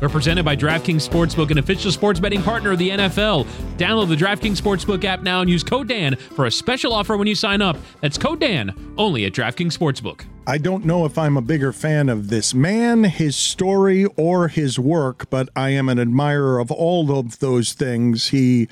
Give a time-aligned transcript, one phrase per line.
[0.00, 3.44] We're presented by DraftKings Sportsbook, an official sports betting partner of the NFL.
[3.76, 7.28] Download the DraftKings Sportsbook app now and use code DAN for a special offer when
[7.28, 7.76] you sign up.
[8.00, 10.24] That's code DAN only at DraftKings Sportsbook.
[10.46, 14.78] I don't know if I'm a bigger fan of this man, his story, or his
[14.78, 18.28] work, but I am an admirer of all of those things.
[18.28, 18.68] He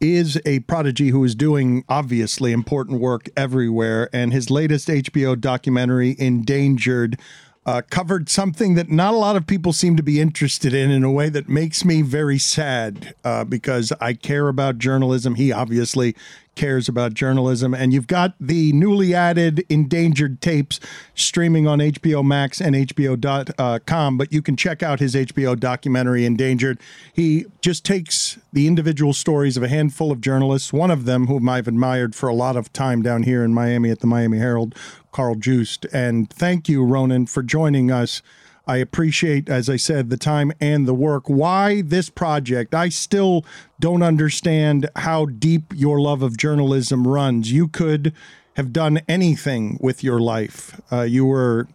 [0.00, 6.16] is a prodigy who is doing obviously important work everywhere, and his latest HBO documentary,
[6.18, 7.20] Endangered,
[7.64, 11.04] uh, covered something that not a lot of people seem to be interested in in
[11.04, 15.36] a way that makes me very sad uh, because I care about journalism.
[15.36, 16.16] He obviously
[16.54, 17.74] cares about journalism.
[17.74, 20.80] And you've got the newly added endangered tapes
[21.14, 26.24] streaming on HBO Max and HBO.com, uh, but you can check out his HBO documentary,
[26.24, 26.78] Endangered.
[27.12, 31.48] He just takes the individual stories of a handful of journalists, one of them whom
[31.48, 34.74] I've admired for a lot of time down here in Miami at the Miami Herald,
[35.10, 35.86] Carl Juste.
[35.92, 38.22] And thank you, Ronan, for joining us.
[38.66, 41.28] I appreciate, as I said, the time and the work.
[41.28, 42.74] Why this project?
[42.74, 43.44] I still
[43.80, 47.50] don't understand how deep your love of journalism runs.
[47.50, 48.14] You could
[48.56, 50.80] have done anything with your life.
[50.92, 51.66] Uh, you were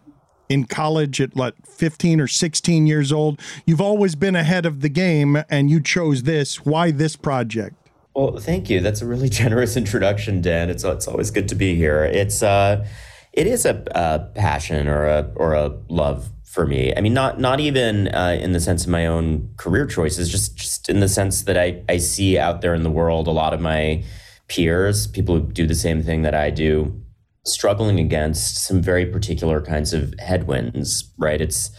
[0.49, 3.41] in college at what 15 or 16 years old.
[3.65, 6.65] You've always been ahead of the game, and you chose this.
[6.65, 7.75] Why this project?
[8.15, 8.79] Well, thank you.
[8.79, 10.69] That's a really generous introduction, Dan.
[10.69, 12.03] It's it's always good to be here.
[12.03, 12.87] It's uh,
[13.33, 16.93] it is a, a passion or a or a love for me.
[16.95, 20.55] I mean, not not even uh, in the sense of my own career choices, just
[20.55, 23.53] just in the sense that I I see out there in the world a lot
[23.53, 24.03] of my
[24.47, 26.99] peers, people who do the same thing that I do,
[27.45, 31.11] struggling against some very particular kinds of headwinds.
[31.17, 31.41] Right?
[31.41, 31.69] It's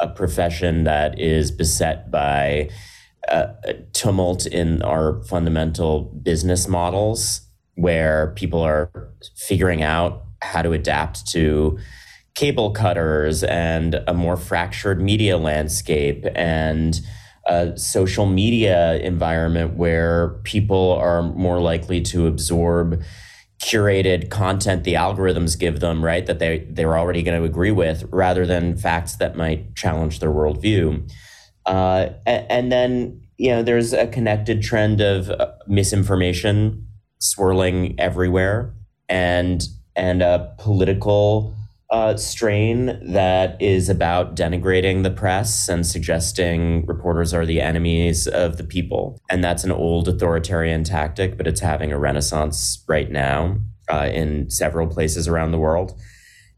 [0.00, 2.70] a profession that is beset by
[3.28, 3.48] uh,
[3.92, 7.42] tumult in our fundamental business models,
[7.74, 8.90] where people are
[9.36, 11.78] figuring out how to adapt to
[12.34, 17.00] cable cutters and a more fractured media landscape and
[17.46, 23.02] a social media environment where people are more likely to absorb
[23.60, 28.04] curated content the algorithms give them right that they they're already going to agree with
[28.10, 31.10] rather than facts that might challenge their worldview.
[31.64, 36.86] Uh, and, and, then you know there's a connected trend of uh, misinformation
[37.20, 38.74] swirling everywhere
[39.08, 41.54] and and a political
[41.90, 48.56] uh, strain that is about denigrating the press and suggesting reporters are the enemies of
[48.56, 49.20] the people.
[49.30, 53.58] And that's an old authoritarian tactic, but it's having a renaissance right now
[53.88, 55.92] uh, in several places around the world.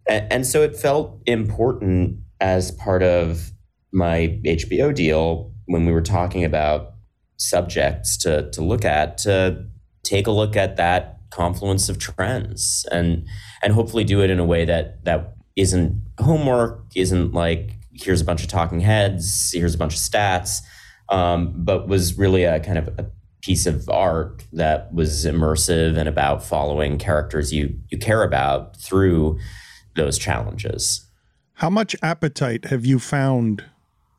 [0.09, 3.51] And, and so it felt important as part of
[3.93, 6.93] my HBO deal when we were talking about
[7.37, 9.67] subjects to, to look at to
[10.03, 13.27] take a look at that confluence of trends and
[13.63, 18.25] and hopefully do it in a way that that isn't homework isn't like here's a
[18.25, 20.61] bunch of talking heads here's a bunch of stats
[21.09, 23.07] um, but was really a kind of a
[23.43, 29.39] piece of art that was immersive and about following characters you you care about through
[29.95, 31.07] those challenges.
[31.55, 33.65] How much appetite have you found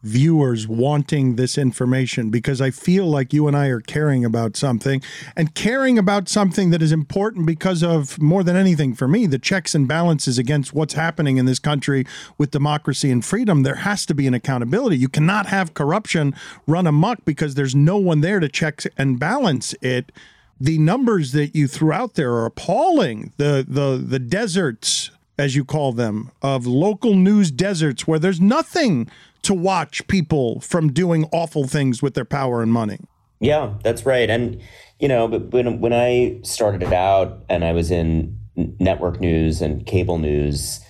[0.04, 5.02] viewers wanting this information because I feel like you and I are caring about something
[5.36, 9.40] and caring about something that is important because of more than anything for me, the
[9.40, 12.06] checks and balances against what's happening in this country
[12.38, 13.64] with democracy and freedom.
[13.64, 14.98] There has to be an accountability.
[14.98, 16.36] You cannot have corruption
[16.68, 20.12] run amok because there's no one there to check and balance it.
[20.60, 23.34] The numbers that you threw out there are appalling.
[23.38, 29.10] The the the deserts as you call them, of local news deserts where there's nothing
[29.44, 33.00] to watch people from doing awful things with their power and money.
[33.40, 34.30] Yeah, that's right.
[34.30, 34.62] And
[35.00, 38.38] you know, when when I started it out and I was in
[38.80, 40.82] network news and cable news,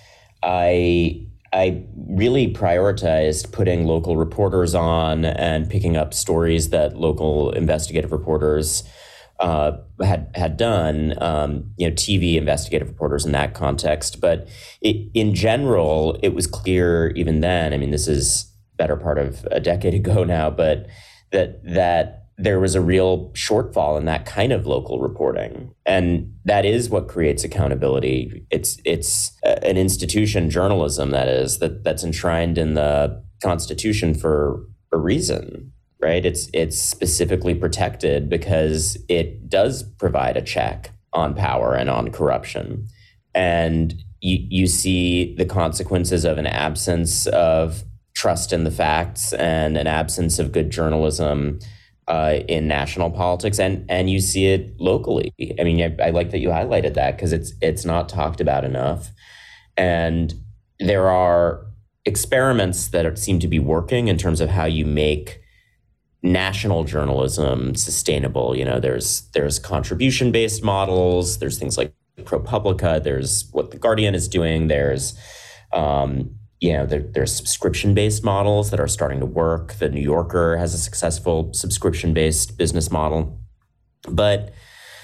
[0.44, 8.11] I I really prioritized putting local reporters on and picking up stories that local investigative
[8.11, 8.83] reporters
[9.39, 14.19] uh, had had done, um, you know, TV investigative reporters in that context.
[14.19, 14.48] But
[14.81, 17.74] it, in general, it was clear even then.
[17.74, 20.88] I mean, this is better part of a decade ago now, but
[21.31, 26.66] that that there was a real shortfall in that kind of local reporting and that
[26.66, 32.75] is what creates accountability it's it's an institution journalism that is that that's enshrined in
[32.75, 36.25] the constitution for a reason right?
[36.25, 42.88] It's it's specifically protected because it does provide a check on power and on corruption.
[43.33, 47.83] And you, you see the consequences of an absence of
[48.15, 51.59] trust in the facts and an absence of good journalism
[52.07, 55.33] uh, in national politics, and and you see it locally.
[55.59, 58.63] I mean, I, I like that you highlighted that because it's it's not talked about
[58.63, 59.11] enough,
[59.75, 60.33] and
[60.79, 61.65] there are
[62.05, 65.41] experiments that seem to be working in terms of how you make
[66.24, 68.56] national journalism sustainable.
[68.56, 71.40] You know, there's there's contribution based models.
[71.40, 73.04] There's things like ProPublica.
[73.04, 74.68] There's what the Guardian is doing.
[74.68, 75.18] There's
[75.74, 79.74] um, you know, there, there's subscription based models that are starting to work.
[79.75, 83.40] The New Yorker has a successful subscription based business model.
[84.10, 84.54] But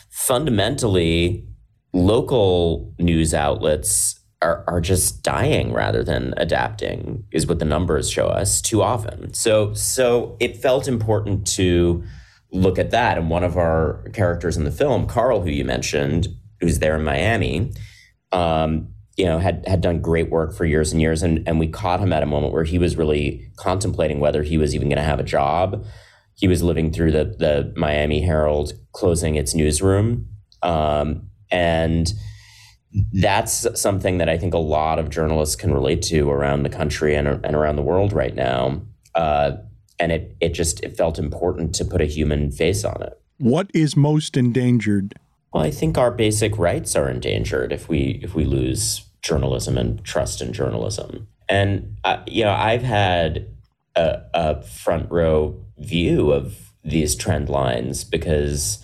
[0.10, 1.46] fundamentally,
[1.94, 8.28] local news outlets are, are just dying rather than adapting, is what the numbers show
[8.28, 9.34] us too often.
[9.34, 12.04] So, so it felt important to
[12.52, 13.18] look at that.
[13.18, 16.28] And one of our characters in the film, Carl, who you mentioned,
[16.60, 17.72] who's there in Miami,
[18.32, 21.68] um, you know, had had done great work for years and years, and and we
[21.68, 24.98] caught him at a moment where he was really contemplating whether he was even going
[24.98, 25.86] to have a job.
[26.36, 30.28] He was living through the the Miami Herald closing its newsroom,
[30.64, 32.12] um, and
[33.14, 37.16] that's something that I think a lot of journalists can relate to around the country
[37.16, 38.82] and, and around the world right now.
[39.16, 39.54] Uh,
[40.00, 43.20] and it it just it felt important to put a human face on it.
[43.38, 45.16] What is most endangered
[45.54, 50.04] well, I think our basic rights are endangered if we if we lose journalism and
[50.04, 51.28] trust in journalism.
[51.48, 53.48] And uh, you know, I've had
[53.96, 58.84] a, a front row view of these trend lines because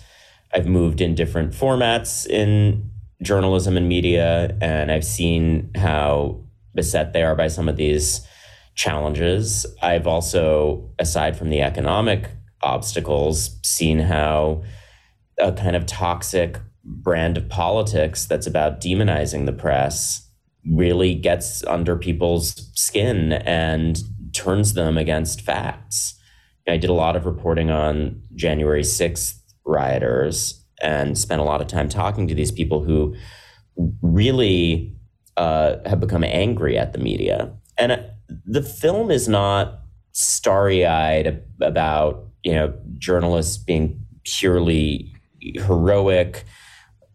[0.54, 2.89] I've moved in different formats in
[3.22, 6.40] journalism and media, and I've seen how
[6.74, 8.26] beset they are by some of these
[8.74, 9.66] challenges.
[9.82, 12.30] I've also, aside from the economic
[12.62, 14.62] obstacles, seen how
[15.38, 20.26] a kind of toxic brand of politics that's about demonizing the press
[20.70, 24.00] really gets under people's skin and
[24.32, 26.14] turns them against facts.
[26.68, 29.34] I did a lot of reporting on January 6th
[29.64, 33.14] rioters and spent a lot of time talking to these people who
[34.02, 34.94] really
[35.36, 37.52] uh, have become angry at the media.
[37.78, 37.98] And uh,
[38.46, 39.80] the film is not
[40.12, 46.44] starry eyed about, you know, journalists being purely heroic.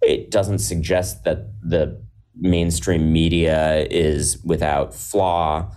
[0.02, 2.02] It doesn't suggest that the
[2.36, 5.72] mainstream media is without flaw.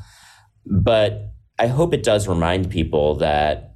[0.66, 3.67] But I hope it does remind people that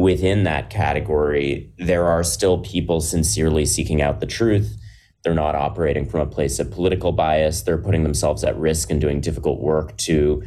[0.00, 4.74] within that category, there are still people sincerely seeking out the truth.
[5.22, 7.62] They're not operating from a place of political bias.
[7.62, 10.42] They're putting themselves at risk and doing difficult work to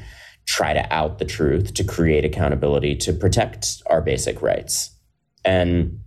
[0.48, 4.90] try to out the truth, to create accountability, to protect our basic rights.
[5.44, 6.00] And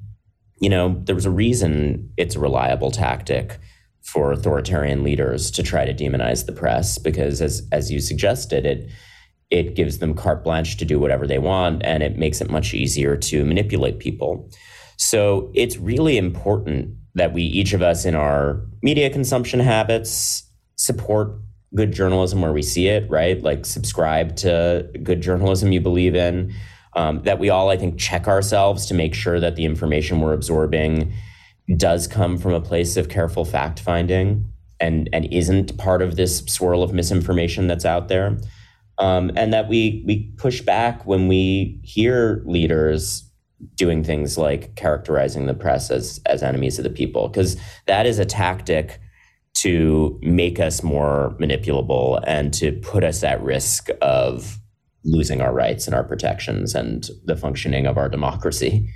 [0.60, 3.60] you know, there was a reason it's a reliable tactic
[4.02, 8.90] for authoritarian leaders to try to demonize the press because as as you suggested it
[9.50, 12.74] it gives them carte blanche to do whatever they want and it makes it much
[12.74, 14.50] easier to manipulate people.
[14.96, 20.44] So it's really important that we each of us in our media consumption habits
[20.76, 21.32] support
[21.74, 23.42] good journalism where we see it, right?
[23.42, 26.54] Like subscribe to good journalism you believe in
[26.94, 30.32] um, that we all, I think, check ourselves to make sure that the information we're
[30.32, 31.12] absorbing
[31.76, 34.50] does come from a place of careful fact finding
[34.80, 38.38] and and isn't part of this swirl of misinformation that's out there.
[38.98, 43.24] Um, and that we we push back when we hear leaders
[43.74, 48.18] doing things like characterizing the press as as enemies of the people, because that is
[48.18, 49.00] a tactic
[49.54, 54.58] to make us more manipulable and to put us at risk of
[55.04, 58.88] losing our rights and our protections and the functioning of our democracy.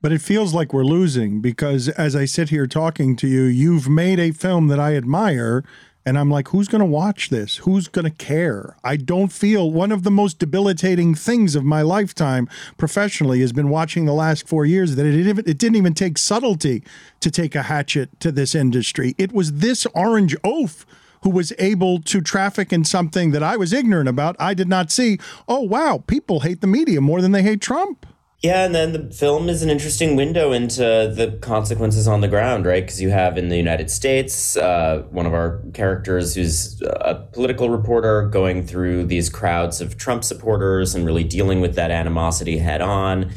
[0.00, 3.88] But it feels like we're losing because as I sit here talking to you, you've
[3.88, 5.62] made a film that I admire.
[6.04, 7.58] And I'm like, who's going to watch this?
[7.58, 8.76] Who's going to care?
[8.82, 13.68] I don't feel one of the most debilitating things of my lifetime professionally has been
[13.68, 16.82] watching the last four years that it, it didn't even take subtlety
[17.20, 19.14] to take a hatchet to this industry.
[19.16, 20.84] It was this orange oaf
[21.22, 24.34] who was able to traffic in something that I was ignorant about.
[24.40, 25.18] I did not see.
[25.48, 28.06] Oh, wow, people hate the media more than they hate Trump.
[28.42, 32.66] Yeah, and then the film is an interesting window into the consequences on the ground,
[32.66, 32.82] right?
[32.82, 37.70] Because you have in the United States uh, one of our characters who's a political
[37.70, 42.80] reporter going through these crowds of Trump supporters and really dealing with that animosity head
[42.80, 43.30] on.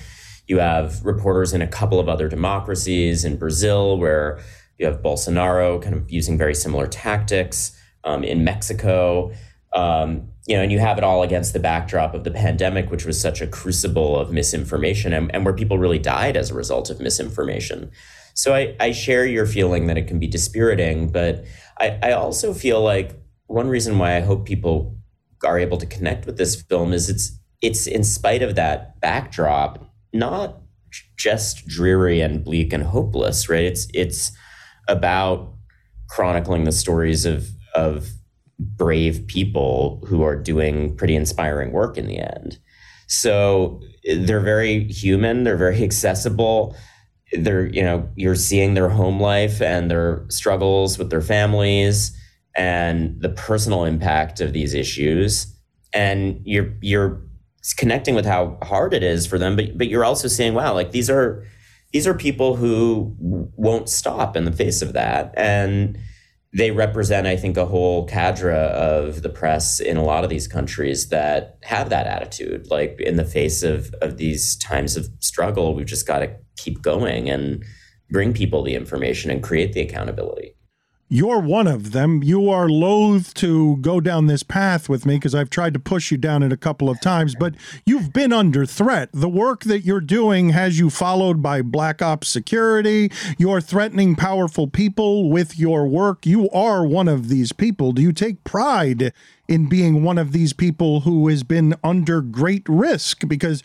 [0.47, 4.39] You have reporters in a couple of other democracies in Brazil, where
[4.79, 7.79] you have Bolsonaro kind of using very similar tactics.
[8.03, 9.31] Um, in Mexico,
[9.73, 13.05] um, you know, and you have it all against the backdrop of the pandemic, which
[13.05, 16.89] was such a crucible of misinformation, and, and where people really died as a result
[16.89, 17.91] of misinformation.
[18.35, 21.45] So I, I share your feeling that it can be dispiriting, but
[21.79, 24.97] I, I also feel like one reason why I hope people
[25.43, 29.89] are able to connect with this film is it's it's in spite of that backdrop,
[30.13, 30.61] not
[31.17, 33.63] just dreary and bleak and hopeless, right?
[33.63, 34.31] It's it's
[34.87, 35.53] about
[36.09, 38.09] chronicling the stories of of
[38.59, 42.57] brave people who are doing pretty inspiring work in the end.
[43.07, 46.75] So they're very human, they're very accessible.
[47.33, 52.15] They're, you know, you're seeing their home life and their struggles with their families
[52.55, 55.51] and the personal impact of these issues.
[55.93, 57.21] And you're you're
[57.77, 60.91] connecting with how hard it is for them, but but you're also seeing, wow, like
[60.91, 61.43] these are
[61.91, 65.33] these are people who won't stop in the face of that.
[65.37, 65.97] And
[66.55, 70.47] they represent, I think, a whole cadre of the press in a lot of these
[70.47, 72.67] countries that have that attitude.
[72.71, 76.81] Like in the face of of these times of struggle, we've just got to keep
[76.81, 77.63] going and
[78.09, 80.54] bring people the information and create the accountability.
[81.07, 82.23] You're one of them.
[82.23, 86.09] You are loath to go down this path with me because I've tried to push
[86.09, 87.53] you down it a couple of times, but
[87.85, 89.09] you've been under threat.
[89.13, 93.11] The work that you're doing has you followed by Black Ops security.
[93.37, 96.25] You're threatening powerful people with your work.
[96.25, 97.91] You are one of these people.
[97.91, 99.13] Do you take pride
[99.47, 103.27] in being one of these people who has been under great risk?
[103.27, 103.61] Because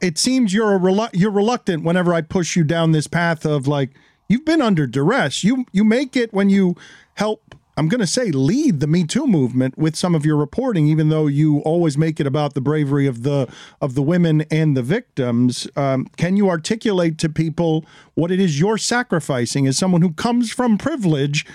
[0.00, 3.90] it seems you're relu- you're reluctant whenever I push you down this path of like
[4.28, 5.42] you've been under duress.
[5.42, 6.76] You you make it when you
[7.14, 7.54] help.
[7.76, 11.10] I'm going to say lead the Me Too movement with some of your reporting, even
[11.10, 13.48] though you always make it about the bravery of the
[13.80, 15.68] of the women and the victims.
[15.76, 20.50] Um, can you articulate to people what it is you're sacrificing as someone who comes
[20.50, 21.46] from privilege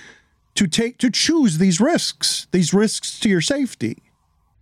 [0.54, 4.02] to take to choose these risks, these risks to your safety?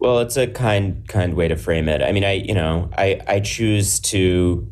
[0.00, 2.02] Well, it's a kind kind way to frame it.
[2.02, 4.71] I mean, I you know I I choose to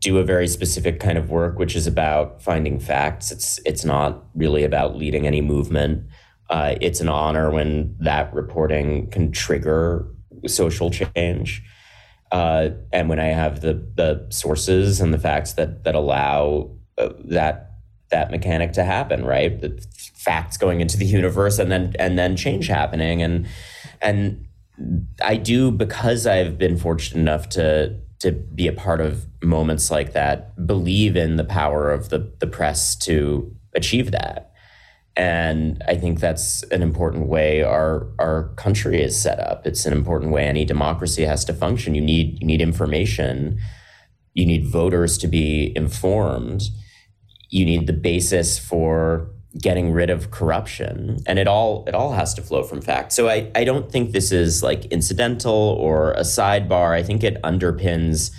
[0.00, 3.30] do a very specific kind of work, which is about finding facts.
[3.30, 6.06] It's it's not really about leading any movement.
[6.50, 10.06] Uh, it's an honor when that reporting can trigger
[10.46, 11.62] social change,
[12.32, 17.10] uh, and when I have the the sources and the facts that that allow uh,
[17.24, 17.72] that
[18.10, 19.24] that mechanic to happen.
[19.24, 23.48] Right, the facts going into the universe, and then and then change happening, and
[24.00, 24.46] and
[25.22, 30.12] I do because I've been fortunate enough to to be a part of moments like
[30.12, 34.52] that, believe in the power of the the press to achieve that.
[35.16, 39.66] And I think that's an important way our our country is set up.
[39.66, 41.94] It's an important way any democracy has to function.
[41.94, 43.58] You need you need information.
[44.34, 46.62] You need voters to be informed.
[47.50, 49.30] You need the basis for
[49.60, 53.12] getting rid of corruption and it all it all has to flow from fact.
[53.12, 56.94] So i i don't think this is like incidental or a sidebar.
[56.94, 58.30] I think it underpins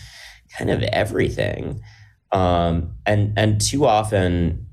[0.58, 1.82] kind of everything.
[2.32, 4.68] Um and and too often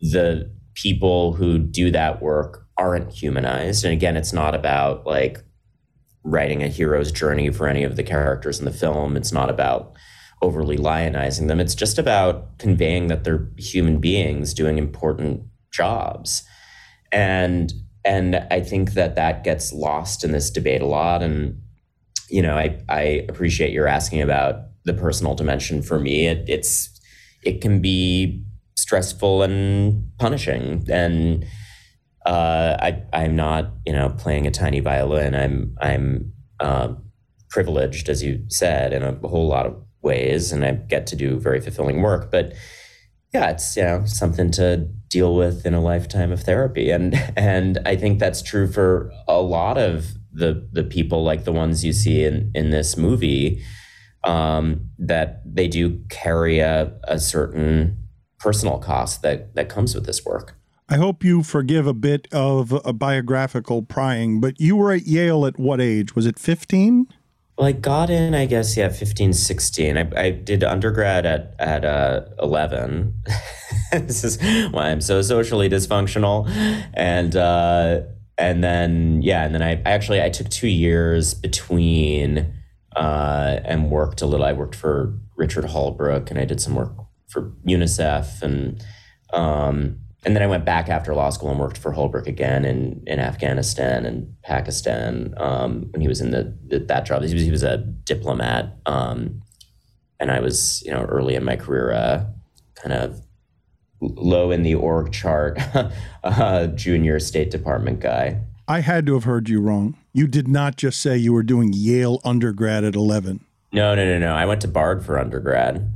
[0.00, 3.84] the people who do that work aren't humanized.
[3.84, 5.38] And again it's not about like
[6.22, 9.16] writing a hero's journey for any of the characters in the film.
[9.16, 9.96] It's not about
[10.42, 11.60] overly lionizing them.
[11.60, 16.42] It's just about conveying that they're human beings doing important jobs.
[17.12, 17.72] And
[18.02, 21.22] and i think that that gets lost in this debate a lot.
[21.22, 21.60] And
[22.28, 25.82] you know i i appreciate your asking about the personal dimension.
[25.82, 27.00] For me it, it's
[27.42, 28.44] it can be
[28.76, 30.84] stressful and punishing.
[30.90, 31.44] And
[32.26, 35.34] uh, I, I'm not, you know, playing a tiny violin.
[35.34, 36.94] I'm, I'm uh,
[37.50, 41.38] privileged, as you said, in a whole lot of ways, and I get to do
[41.38, 42.30] very fulfilling work.
[42.30, 42.52] But
[43.32, 46.90] yeah, it's you know something to deal with in a lifetime of therapy.
[46.90, 51.52] And and I think that's true for a lot of the the people like the
[51.52, 53.62] ones you see in in this movie
[54.24, 57.96] um, that they do carry a, a certain
[58.38, 60.56] personal cost that that comes with this work.
[60.88, 65.46] I hope you forgive a bit of a biographical prying, but you were at Yale
[65.46, 66.16] at what age?
[66.16, 67.06] Was it 15?
[67.60, 69.98] Well, I got in, I guess, yeah, 15, 16.
[69.98, 73.22] I, I did undergrad at, at uh, 11.
[73.92, 74.38] this is
[74.70, 76.48] why I'm so socially dysfunctional.
[76.94, 78.00] And, uh,
[78.38, 82.50] and then, yeah, and then I actually, I took two years between
[82.96, 84.46] uh, and worked a little.
[84.46, 86.94] I worked for Richard Holbrooke and I did some work
[87.28, 88.82] for UNICEF and,
[89.34, 93.02] um, and then I went back after law school and worked for Holbrooke again in,
[93.06, 97.22] in Afghanistan and Pakistan um, when he was in the, the, that job.
[97.22, 99.42] He was, he was a diplomat, um,
[100.18, 102.24] and I was you know early in my career, uh,
[102.74, 103.20] kind of
[104.00, 105.58] low in the org chart,
[106.24, 108.40] uh, junior State Department guy.
[108.68, 109.96] I had to have heard you wrong.
[110.12, 113.44] You did not just say you were doing Yale undergrad at 11.
[113.72, 114.34] No, no, no, no.
[114.34, 115.92] I went to Bard for undergrad.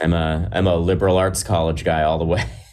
[0.00, 2.44] I'm a I'm a liberal arts college guy all the way.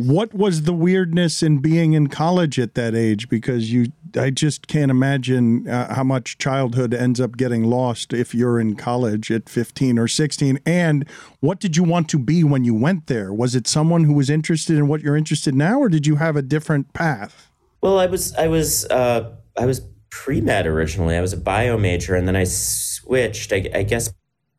[0.00, 3.28] What was the weirdness in being in college at that age?
[3.28, 8.34] Because you, I just can't imagine uh, how much childhood ends up getting lost if
[8.34, 10.58] you're in college at 15 or 16.
[10.64, 11.06] And
[11.40, 13.30] what did you want to be when you went there?
[13.30, 16.16] Was it someone who was interested in what you're interested in now, or did you
[16.16, 17.50] have a different path?
[17.82, 21.14] Well, I was I was uh, I was pre med originally.
[21.14, 23.52] I was a bio major, and then I switched.
[23.52, 24.10] I, I guess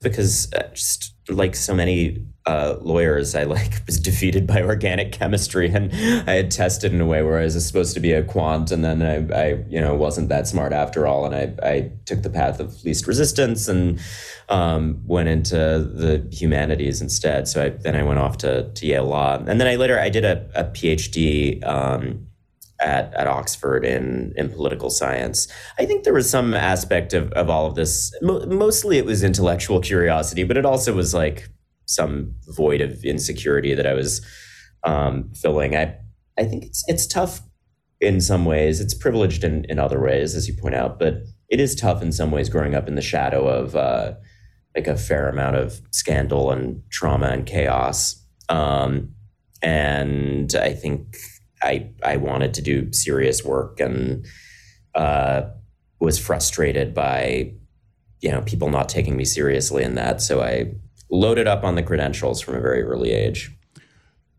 [0.01, 5.69] because uh, just like so many uh, lawyers, I like was defeated by organic chemistry,
[5.69, 5.91] and
[6.27, 8.83] I had tested in a way where I was supposed to be a quant, and
[8.83, 12.29] then I, I you know, wasn't that smart after all, and I, I took the
[12.29, 13.99] path of least resistance and
[14.49, 17.47] um, went into the humanities instead.
[17.47, 20.09] So I, then I went off to, to Yale Law, and then I later I
[20.09, 21.65] did a, a PhD.
[21.65, 22.27] Um,
[22.81, 25.47] at, at Oxford in, in political science.
[25.77, 28.13] I think there was some aspect of, of all of this.
[28.21, 31.49] Mo- mostly it was intellectual curiosity, but it also was like
[31.85, 34.25] some void of insecurity that I was
[34.83, 35.75] um, filling.
[35.75, 35.95] I,
[36.37, 37.41] I think it's, it's tough
[37.99, 38.81] in some ways.
[38.81, 42.11] It's privileged in, in other ways, as you point out, but it is tough in
[42.11, 44.13] some ways growing up in the shadow of uh,
[44.75, 48.25] like a fair amount of scandal and trauma and chaos.
[48.49, 49.13] Um,
[49.61, 51.17] and I think
[51.61, 54.25] I I wanted to do serious work and
[54.95, 55.43] uh,
[55.99, 57.53] was frustrated by
[58.21, 60.21] you know people not taking me seriously in that.
[60.21, 60.73] So I
[61.09, 63.51] loaded up on the credentials from a very early age.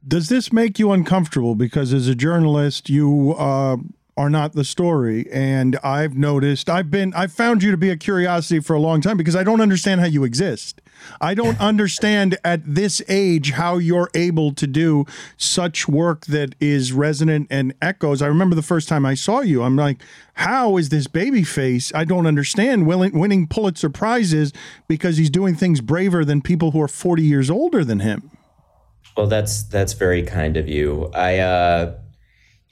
[0.07, 1.55] Does this make you uncomfortable?
[1.55, 3.77] Because as a journalist, you uh,
[4.17, 7.97] are not the story, and I've noticed I've been I've found you to be a
[7.97, 10.83] curiosity for a long time because I don't understand how you exist.
[11.21, 15.07] I don't understand at this age how you're able to do
[15.39, 18.21] such work that is resonant and echoes.
[18.21, 20.03] I remember the first time I saw you, I'm like,
[20.35, 21.91] how is this baby face?
[21.95, 24.53] I don't understand winning, winning Pulitzer prizes
[24.89, 28.31] because he's doing things braver than people who are 40 years older than him.
[29.17, 31.11] Well, that's that's very kind of you.
[31.15, 31.95] I uh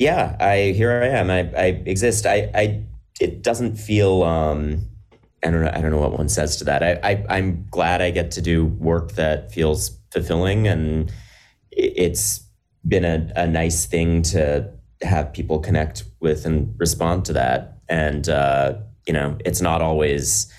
[0.00, 1.30] yeah, I here I am.
[1.30, 2.24] I I exist.
[2.24, 2.84] I I
[3.20, 4.88] it doesn't feel um
[5.44, 5.70] I don't know.
[5.72, 6.82] I don't know what one says to that.
[6.82, 11.12] I, I am glad I get to do work that feels fulfilling, and
[11.70, 12.42] it's
[12.88, 14.70] been a, a nice thing to
[15.02, 17.78] have people connect with and respond to that.
[17.88, 20.50] And uh, you know, it's not always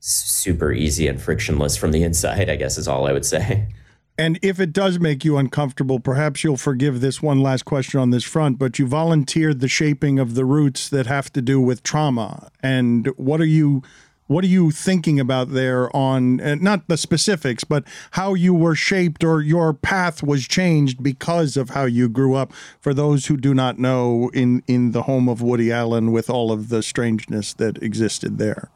[0.00, 2.50] super easy and frictionless from the inside.
[2.50, 3.66] I guess is all I would say.
[4.16, 8.10] And if it does make you uncomfortable, perhaps you'll forgive this one last question on
[8.10, 11.82] this front, but you volunteered the shaping of the roots that have to do with
[11.82, 12.50] trauma.
[12.62, 13.82] And what are you
[14.26, 18.74] what are you thinking about there on uh, not the specifics, but how you were
[18.74, 22.52] shaped or your path was changed because of how you grew up?
[22.80, 26.52] For those who do not know, in in the home of Woody Allen, with all
[26.52, 28.70] of the strangeness that existed there.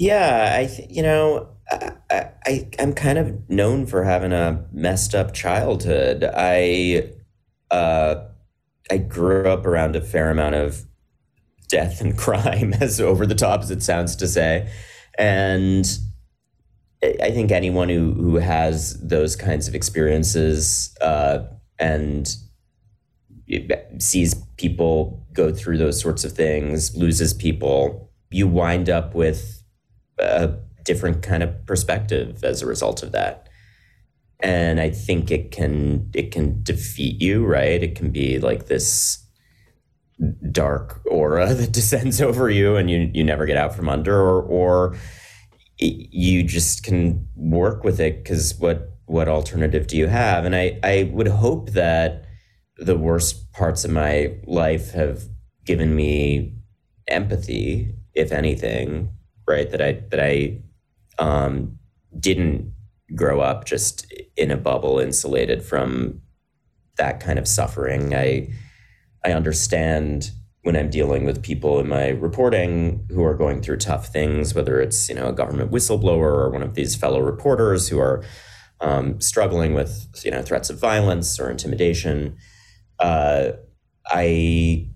[0.00, 5.14] Yeah, I th- you know I, I I'm kind of known for having a messed
[5.14, 6.24] up childhood.
[6.24, 7.10] I
[7.70, 8.24] uh,
[8.90, 10.86] I grew up around a fair amount of
[11.68, 14.72] death and crime, as over the top as it sounds to say.
[15.18, 15.86] And
[17.02, 21.40] I think anyone who, who has those kinds of experiences uh,
[21.78, 22.34] and
[23.98, 29.59] sees people go through those sorts of things, loses people, you wind up with
[30.20, 33.48] a different kind of perspective as a result of that.
[34.42, 37.82] And I think it can it can defeat you, right?
[37.82, 39.24] It can be like this
[40.50, 44.42] dark aura that descends over you and you you never get out from under or
[44.42, 44.96] or
[45.78, 50.78] you just can work with it because what what alternative do you have and i
[50.82, 52.26] i would hope that
[52.76, 55.22] the worst parts of my life have
[55.64, 56.54] given me
[57.08, 59.10] empathy if anything
[59.50, 60.58] right that i that i
[61.18, 61.76] um
[62.18, 62.72] didn't
[63.14, 66.20] grow up just in a bubble insulated from
[66.96, 68.48] that kind of suffering i
[69.24, 70.30] I understand
[70.62, 74.80] when I'm dealing with people in my reporting who are going through tough things, whether
[74.80, 78.22] it's you know a government whistleblower or one of these fellow reporters who are
[78.80, 82.36] um, struggling with you know threats of violence or intimidation.
[82.98, 83.52] Uh,
[84.06, 84.89] I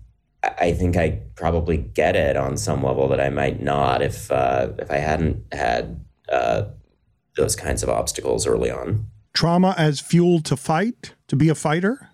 [0.57, 4.69] I think I probably get it on some level that I might not if uh,
[4.79, 6.65] if I hadn't had uh,
[7.35, 9.07] those kinds of obstacles early on.
[9.33, 12.09] Trauma as fuel to fight, to be a fighter.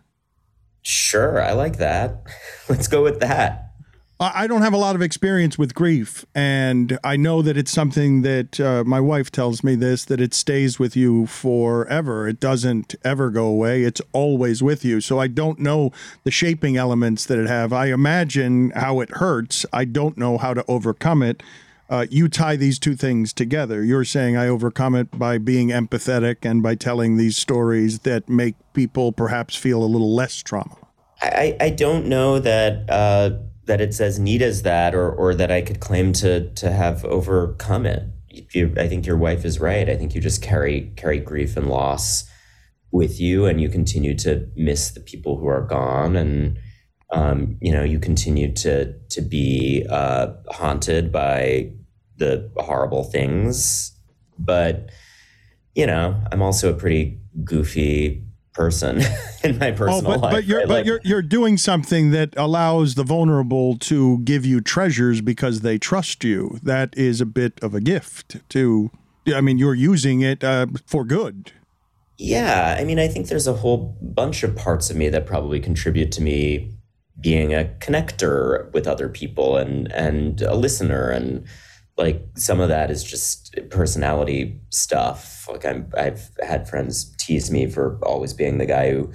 [0.82, 2.24] Sure, I like that.
[2.70, 3.71] Let's go with that.
[4.24, 8.22] I don't have a lot of experience with grief, and I know that it's something
[8.22, 12.28] that uh, my wife tells me this that it stays with you forever.
[12.28, 13.82] It doesn't ever go away.
[13.82, 15.02] It's always with you.
[15.02, 15.92] So I don't know
[16.24, 17.74] the shaping elements that it have.
[17.74, 19.66] I imagine how it hurts.
[19.74, 21.42] I don't know how to overcome it.
[21.90, 23.84] Uh, you tie these two things together.
[23.84, 28.54] You're saying I overcome it by being empathetic and by telling these stories that make
[28.74, 30.78] people perhaps feel a little less trauma.
[31.24, 32.88] I, I don't know that.
[32.88, 33.32] Uh
[33.66, 37.06] that it's as neat as that, or or that I could claim to to have
[37.06, 38.04] overcome it.
[38.54, 39.90] You, I think your wife is right.
[39.90, 42.30] I think you just carry carry grief and loss
[42.92, 46.60] with you, and you continue to miss the people who are gone, and
[47.12, 51.72] um, you know you continue to to be uh, haunted by
[52.18, 53.92] the horrible things.
[54.38, 54.90] But
[55.76, 59.02] you know, I'm also a pretty goofy person
[59.44, 60.34] in my personal oh, but, life.
[60.34, 60.68] But you're right?
[60.68, 65.62] but like, you're you're doing something that allows the vulnerable to give you treasures because
[65.62, 66.60] they trust you.
[66.64, 68.92] That is a bit of a gift to.
[69.28, 71.52] I mean, you're using it uh, for good.
[72.18, 75.60] Yeah, I mean, I think there's a whole bunch of parts of me that probably
[75.60, 76.72] contribute to me
[77.20, 81.46] being a connector with other people and and a listener and
[81.98, 85.41] like some of that is just personality stuff.
[85.52, 89.12] Like I'm, I've had friends tease me for always being the guy who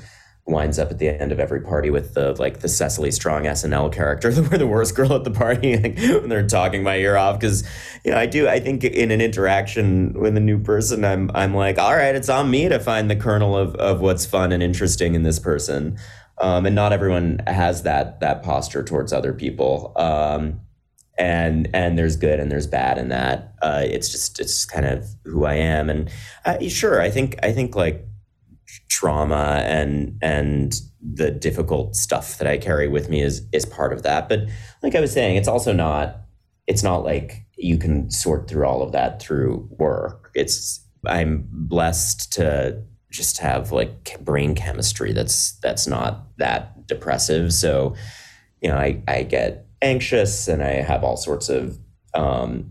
[0.47, 3.93] winds up at the end of every party with the like the Cecily Strong SNL
[3.93, 7.39] character, the the worst girl at the party like, when they're talking my ear off.
[7.39, 7.65] Because
[8.05, 8.49] you know, I do.
[8.49, 12.29] I think in an interaction with a new person, I'm I'm like, all right, it's
[12.29, 15.99] on me to find the kernel of of what's fun and interesting in this person.
[16.39, 19.93] Um, and not everyone has that that posture towards other people.
[19.97, 20.61] Um,
[21.19, 23.55] and and there's good and there's bad in that.
[23.63, 26.11] Uh, it's just it's kind of who I am, and
[26.45, 28.07] uh, sure, I think I think like
[28.89, 34.03] trauma and and the difficult stuff that I carry with me is is part of
[34.03, 34.29] that.
[34.29, 34.41] But
[34.83, 36.21] like I was saying, it's also not
[36.67, 40.31] it's not like you can sort through all of that through work.
[40.35, 47.53] It's I'm blessed to just have like brain chemistry that's that's not that depressive.
[47.53, 47.95] So
[48.61, 51.79] you know, I I get anxious and I have all sorts of
[52.15, 52.71] um,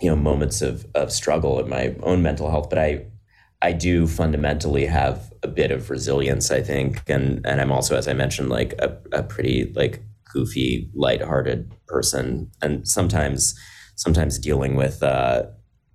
[0.00, 3.06] you know moments of of struggle in my own mental health, but I
[3.60, 8.08] I do fundamentally have a bit of resilience, I think, and and I'm also, as
[8.08, 13.54] I mentioned, like a, a pretty like goofy, lighthearted person, and sometimes
[13.96, 15.44] sometimes dealing with uh,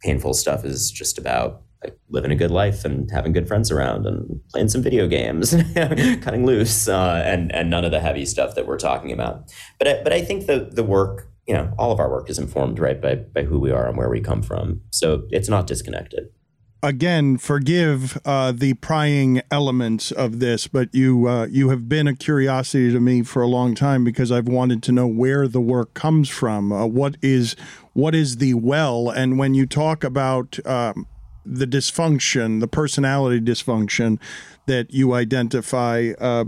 [0.02, 4.06] painful stuff is just about like living a good life and having good friends around
[4.06, 5.56] and playing some video games,
[6.22, 9.52] cutting loose, uh, and and none of the heavy stuff that we're talking about.
[9.80, 12.40] But I, but I think the the work, you know, all of our work is
[12.40, 14.82] informed right by by who we are and where we come from.
[14.92, 16.30] So it's not disconnected.
[16.84, 22.16] Again, forgive uh, the prying elements of this, but you uh, you have been a
[22.16, 25.94] curiosity to me for a long time because I've wanted to know where the work
[25.94, 26.74] comes from.
[26.74, 27.56] Uh, what is
[27.94, 29.10] what is the well?
[29.10, 31.08] And when you talk about um,
[31.46, 34.20] the dysfunction, the personality dysfunction
[34.66, 36.46] that you identify, uh,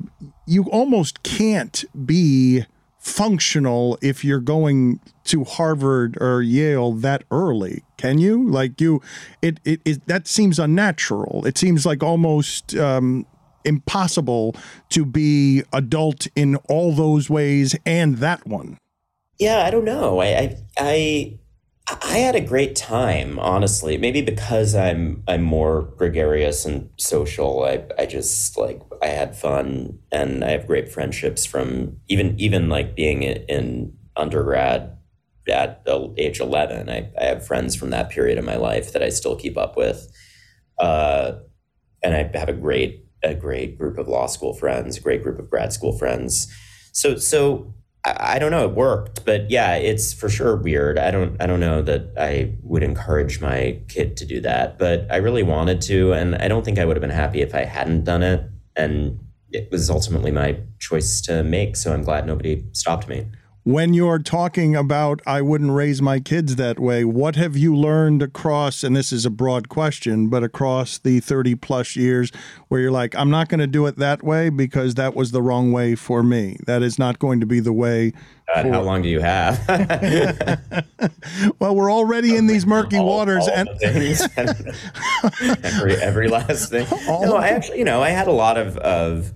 [0.47, 2.65] you almost can't be
[3.05, 7.83] functional if you're going to Harvard or Yale that early.
[7.97, 8.49] Can you?
[8.49, 9.01] Like you,
[9.41, 11.45] it it, it that seems unnatural.
[11.45, 12.75] It seems like almost.
[12.75, 13.25] Um,
[13.67, 14.55] impossible
[14.89, 18.77] to be adult in all those ways and that one
[19.39, 21.39] yeah i don't know i i, I
[21.87, 23.97] I had a great time, honestly.
[23.97, 27.63] Maybe because I'm I'm more gregarious and social.
[27.63, 32.69] I I just like I had fun and I have great friendships from even even
[32.69, 34.97] like being in undergrad
[35.47, 35.85] at
[36.17, 36.89] age 11.
[36.89, 39.77] I, I have friends from that period of my life that I still keep up
[39.77, 40.07] with.
[40.79, 41.33] Uh,
[42.01, 45.49] and I have a great a great group of law school friends, great group of
[45.51, 46.47] grad school friends.
[46.93, 48.65] So so I, don't know.
[48.65, 50.99] It worked, but yeah, it's for sure weird.
[50.99, 51.41] I don't.
[51.41, 55.43] I don't know that I would encourage my kid to do that, but I really
[55.43, 58.21] wanted to, and I don't think I would have been happy if I hadn't done
[58.21, 58.43] it.
[58.75, 59.19] And
[59.51, 61.75] it was ultimately my choice to make.
[61.75, 63.25] So I'm glad nobody stopped me
[63.65, 68.21] when you're talking about I wouldn't raise my kids that way, what have you learned
[68.21, 72.31] across, and this is a broad question, but across the 30 plus years
[72.67, 75.41] where you're like, I'm not going to do it that way because that was the
[75.41, 76.57] wrong way for me.
[76.67, 78.13] That is not going to be the way.
[78.53, 79.67] God, how long do you have?
[81.59, 83.69] well, we're already in these murky all, waters, all and
[85.65, 86.85] every every last thing.
[87.09, 89.33] All no, I actually, you know, I had a lot of of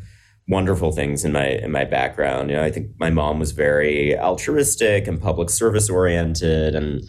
[0.49, 2.49] wonderful things in my in my background.
[2.49, 7.01] You know, I think my mom was very altruistic and public service oriented, and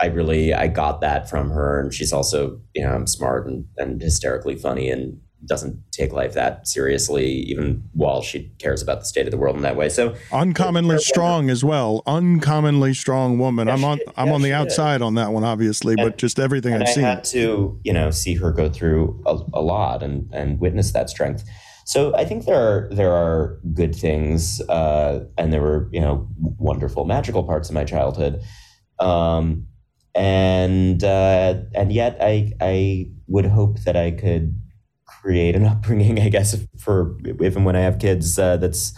[0.00, 1.80] I really I got that from her.
[1.80, 6.66] And she's also you know smart and, and hysterically funny and doesn't take life that
[6.66, 9.88] seriously, even while she cares about the state of the world in that way.
[9.88, 12.02] So uncommonly strong as well.
[12.06, 13.68] Uncommonly strong woman.
[13.68, 16.72] Yeah, I'm on I'm yeah, on the outside on that one, obviously, but just everything
[16.72, 17.04] and I've I seen.
[17.04, 21.10] had to, you know, see her go through a, a lot and and witness that
[21.10, 21.44] strength.
[21.84, 26.26] So I think there are there are good things, uh, and there were you know
[26.38, 28.42] wonderful magical parts of my childhood,
[28.98, 29.66] um,
[30.14, 34.58] and uh, and yet I I would hope that I could
[35.06, 38.94] create an upbringing, I guess, for even when I have kids, uh, that's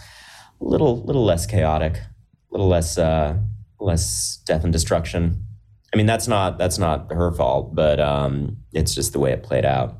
[0.61, 2.03] a little little less chaotic, a
[2.51, 3.37] little less uh,
[3.79, 5.43] less death and destruction.
[5.93, 9.43] I mean, that's not that's not her fault, but um, it's just the way it
[9.43, 9.97] played out.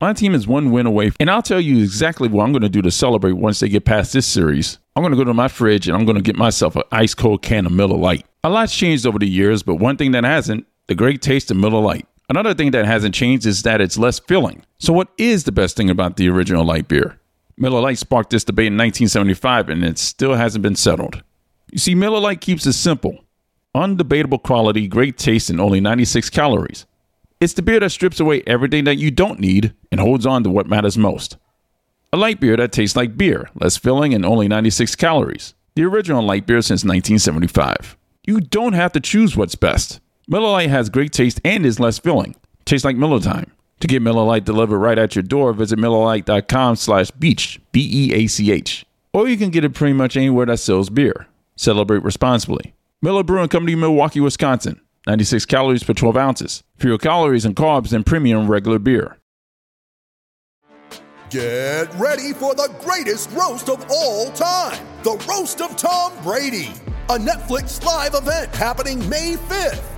[0.00, 2.68] My team is one win away, and I'll tell you exactly what I'm going to
[2.68, 4.78] do to celebrate once they get past this series.
[4.94, 7.14] I'm going to go to my fridge and I'm going to get myself an ice
[7.14, 8.24] cold can of Miller Lite.
[8.44, 11.56] A lot's changed over the years, but one thing that hasn't the great taste of
[11.56, 12.06] Miller Lite.
[12.28, 14.62] Another thing that hasn't changed is that it's less filling.
[14.78, 17.18] So, what is the best thing about the original light beer?
[17.56, 21.24] Miller Lite sparked this debate in 1975, and it still hasn't been settled.
[21.72, 23.24] You see, Miller Lite keeps it simple
[23.74, 26.86] undebatable quality, great taste, and only 96 calories.
[27.40, 30.50] It's the beer that strips away everything that you don't need and holds on to
[30.50, 31.36] what matters most.
[32.12, 35.54] A light beer that tastes like beer, less filling, and only 96 calories.
[35.76, 37.96] The original light beer since 1975.
[38.26, 40.00] You don't have to choose what's best.
[40.26, 42.34] Miller Lite has great taste and is less filling.
[42.64, 43.52] Tastes like Miller Time.
[43.80, 48.84] To get Miller Lite delivered right at your door, visit MillerLite.com slash beach, B-E-A-C-H.
[49.12, 51.28] Or you can get it pretty much anywhere that sells beer.
[51.54, 52.74] Celebrate responsibly.
[53.00, 54.80] Miller Brewing Company, Milwaukee, Wisconsin.
[55.08, 56.62] 96 calories per 12 ounces.
[56.76, 59.16] Fewer calories and carbs than premium regular beer.
[61.30, 66.72] Get ready for the greatest roast of all time the Roast of Tom Brady,
[67.08, 69.97] a Netflix live event happening May 5th.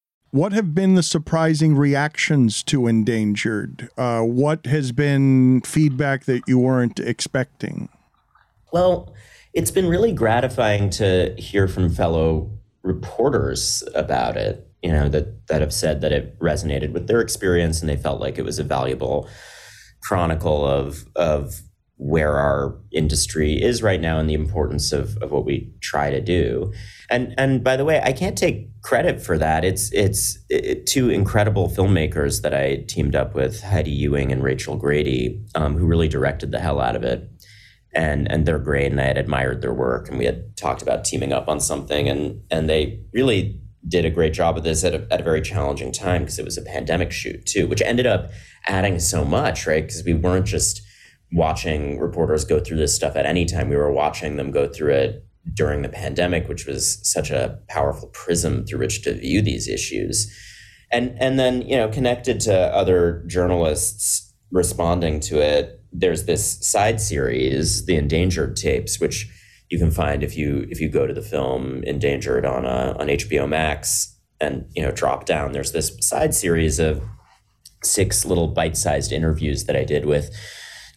[0.31, 3.89] What have been the surprising reactions to Endangered?
[3.97, 7.89] Uh, what has been feedback that you weren't expecting?
[8.71, 9.13] Well,
[9.53, 12.49] it's been really gratifying to hear from fellow
[12.81, 17.81] reporters about it, you know, that, that have said that it resonated with their experience
[17.81, 19.27] and they felt like it was a valuable
[20.01, 21.61] chronicle of, of
[21.97, 26.19] where our industry is right now and the importance of, of what we try to
[26.19, 26.73] do.
[27.11, 29.63] And and by the way, I can't take credit for that.
[29.63, 34.75] It's it's it, two incredible filmmakers that I teamed up with, Heidi Ewing and Rachel
[34.75, 37.29] Grady, um, who really directed the hell out of it.
[37.93, 41.03] And and they're great, and I had admired their work, and we had talked about
[41.03, 44.93] teaming up on something, and and they really did a great job of this at
[44.93, 48.05] a, at a very challenging time because it was a pandemic shoot too, which ended
[48.05, 48.29] up
[48.67, 49.83] adding so much, right?
[49.83, 50.81] Because we weren't just
[51.33, 53.69] watching reporters go through this stuff at any time.
[53.69, 58.09] We were watching them go through it during the pandemic, which was such a powerful
[58.09, 60.31] prism through which to view these issues.
[60.91, 67.01] And and then, you know, connected to other journalists responding to it, there's this side
[67.01, 69.29] series, the Endangered tapes, which
[69.69, 73.07] you can find if you if you go to the film Endangered on uh, on
[73.07, 75.53] HBO Max and you know drop down.
[75.53, 77.01] There's this side series of
[77.83, 80.29] six little bite-sized interviews that I did with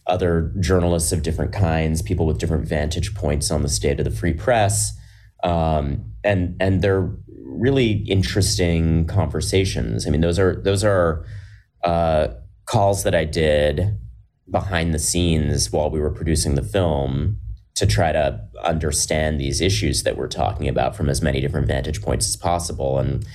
[0.07, 4.11] other journalists of different kinds, people with different vantage points on the state of the
[4.11, 4.93] free press,
[5.43, 10.05] um, and and they're really interesting conversations.
[10.05, 11.25] I mean, those are those are
[11.83, 12.27] uh,
[12.65, 13.97] calls that I did
[14.49, 17.39] behind the scenes while we were producing the film
[17.75, 22.01] to try to understand these issues that we're talking about from as many different vantage
[22.01, 22.99] points as possible.
[22.99, 23.25] And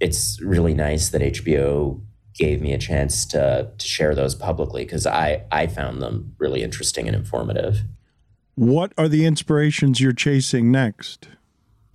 [0.00, 2.02] it's really nice that HBO
[2.34, 6.62] gave me a chance to to share those publicly because I I found them really
[6.62, 7.82] interesting and informative.
[8.56, 11.28] What are the inspirations you're chasing next?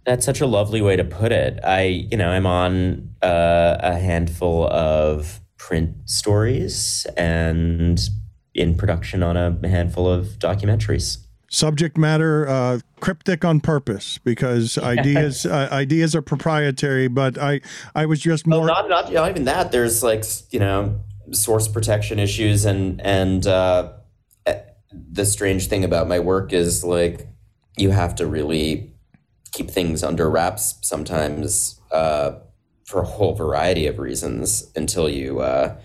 [0.06, 1.60] That's such a lovely way to put it.
[1.63, 7.99] I you know I'm on uh, a handful of print stories and
[8.56, 11.17] in production on a handful of documentaries.
[11.52, 17.07] Subject matter, uh, cryptic on purpose because ideas uh, ideas are proprietary.
[17.07, 17.62] But I
[17.95, 18.59] I was just more.
[18.59, 19.71] Well, not not, not even that.
[19.71, 23.93] There's like you know source protection issues and and uh,
[24.45, 24.59] eh,
[24.91, 27.27] the strange thing about my work is like
[27.77, 28.93] you have to really
[29.51, 32.31] keep things under wraps sometimes uh,
[32.85, 35.79] for a whole variety of reasons until you uh,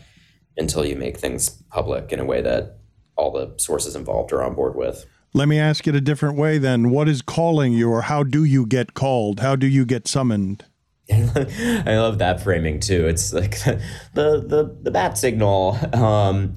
[0.56, 2.78] until you make things public in a way that
[3.16, 5.06] all the sources involved are on board with.
[5.36, 6.90] Let me ask it a different way then.
[6.90, 9.40] What is calling you, or how do you get called?
[9.40, 10.64] How do you get summoned?
[11.12, 13.08] I love that framing too.
[13.08, 13.58] It's like
[14.14, 15.78] the the the bat signal.
[15.94, 16.54] Um,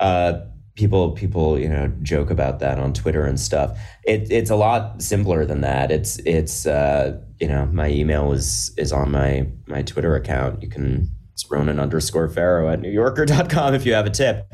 [0.00, 0.40] uh,
[0.74, 3.78] people people you know joke about that on Twitter and stuff.
[4.04, 5.90] It, it's a lot simpler than that.
[5.92, 10.62] It's it's uh, you know my email is is on my my Twitter account.
[10.62, 14.50] You can it's Ronan underscore Farrow at NewYorker.com if you have a tip.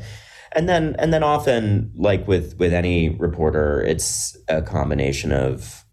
[0.53, 5.85] And then and then often like with with any reporter, it's a combination of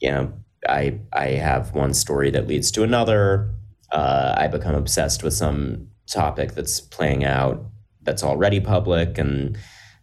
[0.00, 0.32] you know
[0.68, 3.50] I I have one story that leads to another.
[3.92, 7.64] Uh, I become obsessed with some topic that's playing out
[8.02, 9.58] that's already public, and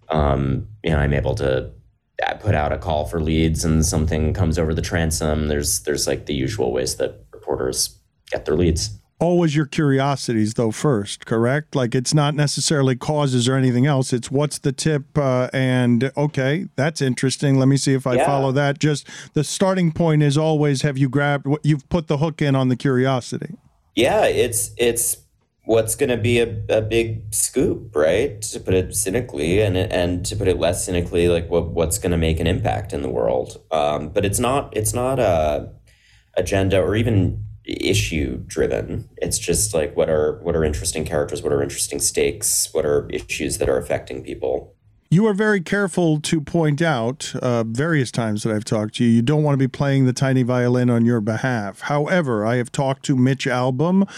[0.09, 1.71] um, you know I'm able to
[2.25, 5.47] uh, put out a call for leads, and something comes over the transom.
[5.47, 10.71] There's there's like the usual ways that reporters get their leads always your curiosities though
[10.71, 11.75] first correct?
[11.75, 14.13] Like it's not necessarily causes or anything else.
[14.13, 17.57] It's what's the tip uh, and okay that's interesting.
[17.57, 18.25] Let me see if i yeah.
[18.25, 18.79] follow that.
[18.79, 22.55] Just the starting point is always have you grabbed what you've put the hook in
[22.55, 23.55] on the curiosity.
[23.95, 25.17] Yeah it's it's
[25.63, 28.41] what's going to be a, a big scoop right?
[28.41, 32.11] To put it cynically and and to put it less cynically like what what's going
[32.11, 33.61] to make an impact in the world.
[33.71, 35.71] Um, but it's not it's not a
[36.37, 39.09] agenda or even issue driven.
[39.17, 43.09] It's just like what are what are interesting characters, what are interesting stakes, what are
[43.09, 44.73] issues that are affecting people.
[45.09, 49.09] You are very careful to point out uh, various times that I've talked to you.
[49.09, 51.81] You don't want to be playing the tiny violin on your behalf.
[51.81, 54.09] However, I have talked to Mitch Albom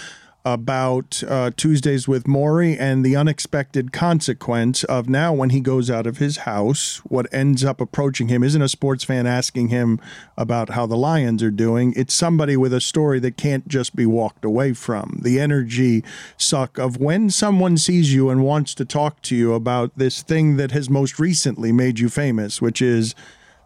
[0.53, 6.07] about uh, Tuesdays with Morrie and the unexpected consequence of now when he goes out
[6.07, 9.99] of his house, what ends up approaching him isn't a sports fan asking him
[10.37, 11.93] about how the Lions are doing.
[11.95, 15.19] It's somebody with a story that can't just be walked away from.
[15.21, 16.03] The energy
[16.35, 20.57] suck of when someone sees you and wants to talk to you about this thing
[20.57, 23.13] that has most recently made you famous, which is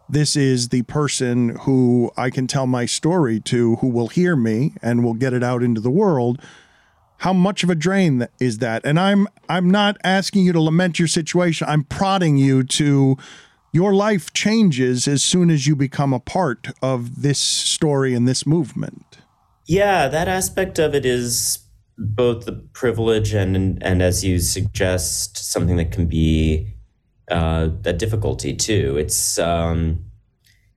[0.09, 4.73] this is the person who I can tell my story to, who will hear me
[4.81, 6.41] and will get it out into the world
[7.23, 8.85] how much of a drain is that?
[8.85, 11.65] And i'm i'm not asking you to lament your situation.
[11.69, 13.15] I'm prodding you to
[13.71, 18.45] your life changes as soon as you become a part of this story and this
[18.45, 19.19] movement.
[19.65, 21.59] Yeah that aspect of it is
[21.97, 26.75] both the privilege and and as you suggest something that can be
[27.31, 28.97] uh, a difficulty too.
[28.97, 30.03] It's um,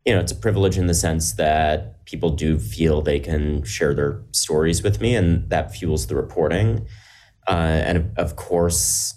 [0.07, 3.93] you know it's a privilege in the sense that people do feel they can share
[3.93, 6.87] their stories with me, and that fuels the reporting.
[7.49, 9.15] Uh, and of course,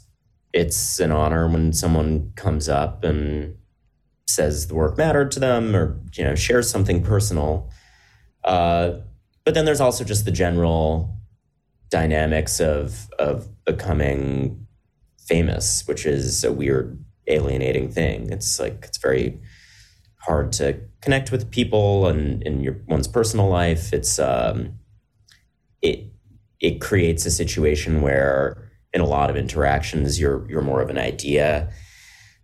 [0.51, 3.55] it's an honor when someone comes up and
[4.27, 7.69] says the work mattered to them, or you know, shares something personal.
[8.43, 8.93] Uh,
[9.45, 11.15] but then there's also just the general
[11.91, 14.65] dynamics of of becoming
[15.19, 18.31] famous, which is a weird, alienating thing.
[18.31, 19.39] It's like it's very
[20.19, 23.93] hard to connect with people and in your one's personal life.
[23.93, 24.79] It's um,
[25.81, 26.11] it
[26.59, 30.97] it creates a situation where in a lot of interactions you're you're more of an
[30.97, 31.71] idea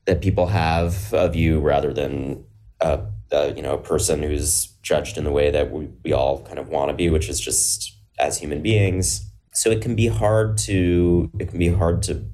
[0.05, 2.45] that people have of you rather than
[2.81, 6.43] a, a you know a person who's judged in the way that we, we all
[6.43, 9.27] kind of want to be, which is just as human beings.
[9.53, 12.25] So it can be hard to it can be hard to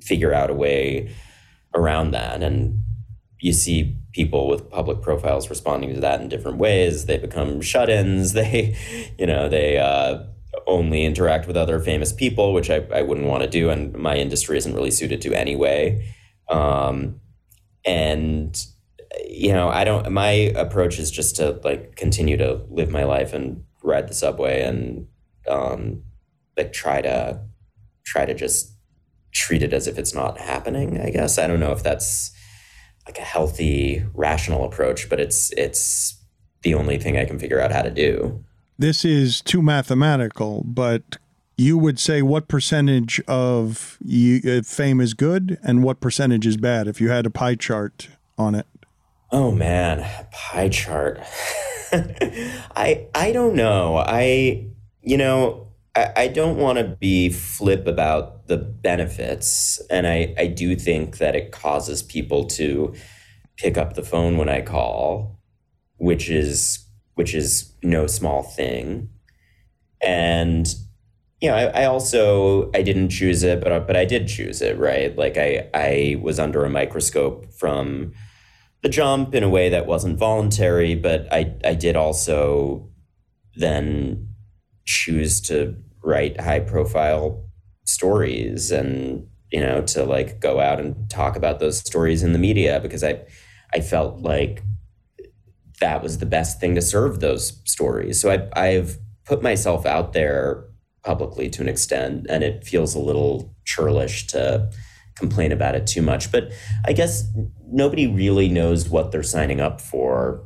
[0.00, 1.14] figure out a way
[1.74, 2.78] around that and
[3.40, 7.06] you see people with public profiles responding to that in different ways.
[7.06, 8.32] They become shut-ins.
[8.44, 8.76] They,
[9.18, 10.24] you know, they uh,
[10.66, 14.16] only interact with other famous people, which I, I wouldn't want to do, and my
[14.16, 16.14] industry isn't really suited to anyway.
[16.48, 17.20] Um,
[17.84, 18.64] and
[19.28, 20.10] you know, I don't.
[20.10, 24.62] My approach is just to like continue to live my life and ride the subway
[24.62, 25.06] and
[25.48, 26.02] um,
[26.56, 27.40] like try to
[28.04, 28.72] try to just
[29.32, 31.00] treat it as if it's not happening.
[31.00, 32.33] I guess I don't know if that's
[33.06, 36.16] like a healthy, rational approach, but it's it's
[36.62, 38.42] the only thing I can figure out how to do.
[38.78, 41.18] This is too mathematical, but
[41.56, 46.56] you would say what percentage of you, uh, fame is good and what percentage is
[46.56, 48.66] bad if you had a pie chart on it?
[49.30, 51.20] Oh man, pie chart.
[51.92, 53.98] I I don't know.
[53.98, 54.66] I
[55.02, 55.63] you know,
[55.96, 59.80] I, don't want to be flip about the benefits.
[59.90, 62.94] And I, I do think that it causes people to
[63.56, 65.40] pick up the phone when I call.
[65.98, 66.80] which is
[67.14, 69.08] which is no small thing.
[70.02, 70.74] And
[71.40, 74.78] you know, I, I, also I didn't choose it, but but I did choose it,
[74.78, 75.16] right?
[75.16, 78.12] Like I I was under a microscope from
[78.82, 82.90] the jump in a way that wasn't voluntary, but I I did also
[83.56, 84.28] then
[84.86, 87.42] choose to write high profile
[87.84, 92.38] stories and you know to like go out and talk about those stories in the
[92.38, 93.22] media because I
[93.72, 94.62] I felt like
[95.80, 98.20] that was the best thing to serve those stories.
[98.20, 100.64] So I I've put myself out there
[101.02, 104.70] publicly to an extent and it feels a little churlish to
[105.16, 106.30] complain about it too much.
[106.30, 106.52] But
[106.86, 107.24] I guess
[107.66, 110.44] nobody really knows what they're signing up for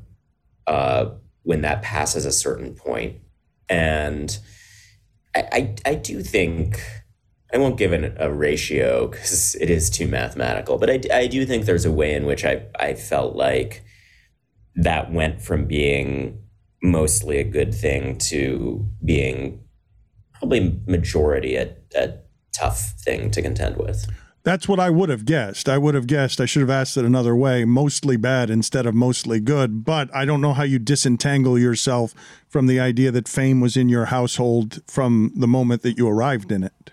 [0.67, 1.11] uh,
[1.43, 3.17] when that passes a certain point.
[3.69, 4.39] And
[5.35, 6.81] I, I, do think
[7.53, 11.47] I won't give it a ratio because it is too mathematical, but I, I do
[11.47, 13.85] think there's a way in which I, I felt like
[14.75, 16.43] that went from being
[16.83, 19.65] mostly a good thing to being
[20.35, 22.15] probably majority a, a
[22.57, 24.07] tough thing to contend with.
[24.49, 25.69] That's what I would have guessed.
[25.69, 26.41] I would have guessed.
[26.41, 29.85] I should have asked it another way mostly bad instead of mostly good.
[29.85, 32.15] But I don't know how you disentangle yourself
[32.49, 36.51] from the idea that fame was in your household from the moment that you arrived
[36.51, 36.91] in it.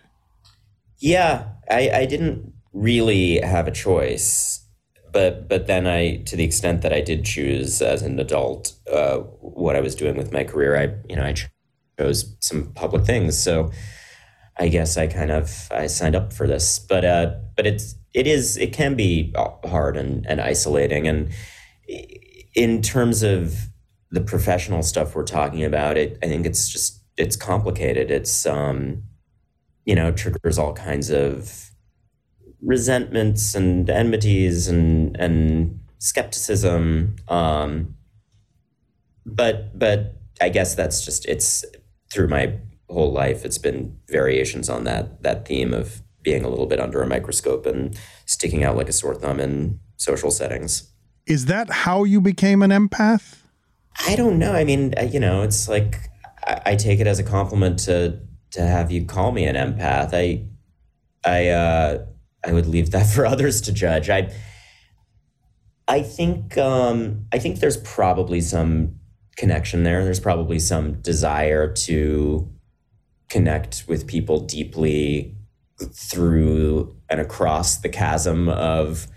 [0.97, 4.61] Yeah, I, I didn't really have a choice.
[5.13, 9.19] But, but then I, to the extent that I did choose as an adult uh,
[9.19, 11.33] what I was doing with my career, I, you know, I
[11.97, 13.41] chose some public things.
[13.41, 13.71] So
[14.57, 18.25] I guess I kind of I signed up for this, but uh, but it's it
[18.27, 19.33] is it can be
[19.65, 21.07] hard and, and isolating.
[21.07, 21.29] And
[22.55, 23.67] in terms of
[24.11, 28.11] the professional stuff we're talking about, it I think it's just it's complicated.
[28.11, 29.03] It's um,
[29.83, 31.71] you know triggers all kinds of
[32.61, 37.17] resentments and enmities and and skepticism.
[37.27, 37.95] Um,
[39.25, 41.65] but but I guess that's just it's
[42.13, 42.57] through my
[42.89, 47.01] whole life, it's been variations on that that theme of being a little bit under
[47.01, 50.91] a microscope and sticking out like a sore thumb in social settings.
[51.27, 53.37] Is that how you became an empath?
[54.07, 54.53] I don't know.
[54.53, 56.09] I mean, uh, you know, it's like
[56.45, 58.19] I, I take it as a compliment to
[58.51, 60.13] to have you call me an empath.
[60.13, 60.45] I
[61.23, 62.05] I uh,
[62.45, 64.09] I would leave that for others to judge.
[64.09, 64.31] I
[65.87, 68.99] I think um, I think there's probably some
[69.37, 70.03] connection there.
[70.03, 72.51] There's probably some desire to
[73.29, 75.35] connect with people deeply
[75.93, 79.07] through and across the chasm of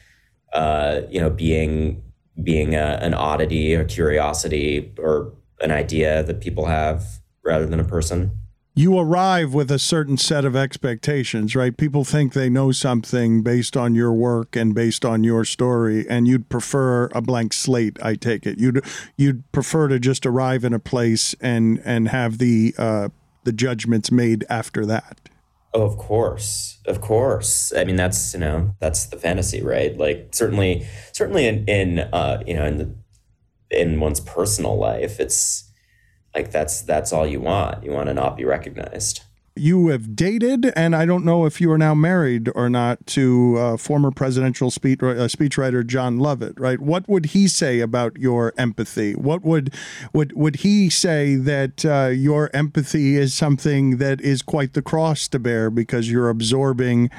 [0.52, 2.02] uh, you know being
[2.42, 7.84] being a, an oddity or curiosity or an idea that people have rather than a
[7.84, 8.30] person
[8.78, 11.76] you arrive with a certain set of expectations, right?
[11.76, 16.28] People think they know something based on your work and based on your story, and
[16.28, 17.98] you'd prefer a blank slate.
[18.00, 18.84] I take it you'd
[19.16, 23.08] you'd prefer to just arrive in a place and and have the uh,
[23.44, 25.28] the judgments made after that.
[25.74, 27.72] Oh, of course, of course.
[27.76, 29.96] I mean, that's you know that's the fantasy, right?
[29.96, 32.94] Like certainly, certainly in in uh, you know in the,
[33.70, 35.70] in one's personal life, it's
[36.34, 37.84] like that's that's all you want.
[37.84, 39.22] You want to not be recognized.
[39.58, 43.56] You have dated, and I don't know if you are now married or not to
[43.58, 46.58] uh, former presidential speech, uh, speechwriter Jon Lovett.
[46.58, 46.80] Right?
[46.80, 49.14] What would he say about your empathy?
[49.14, 49.74] What would
[50.12, 55.28] would would he say that uh, your empathy is something that is quite the cross
[55.28, 57.10] to bear because you're absorbing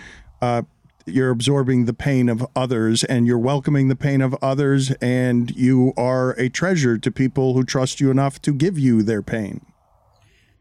[0.41, 0.63] uh,
[1.05, 5.93] you're absorbing the pain of others and you're welcoming the pain of others and you
[5.97, 9.65] are a treasure to people who trust you enough to give you their pain.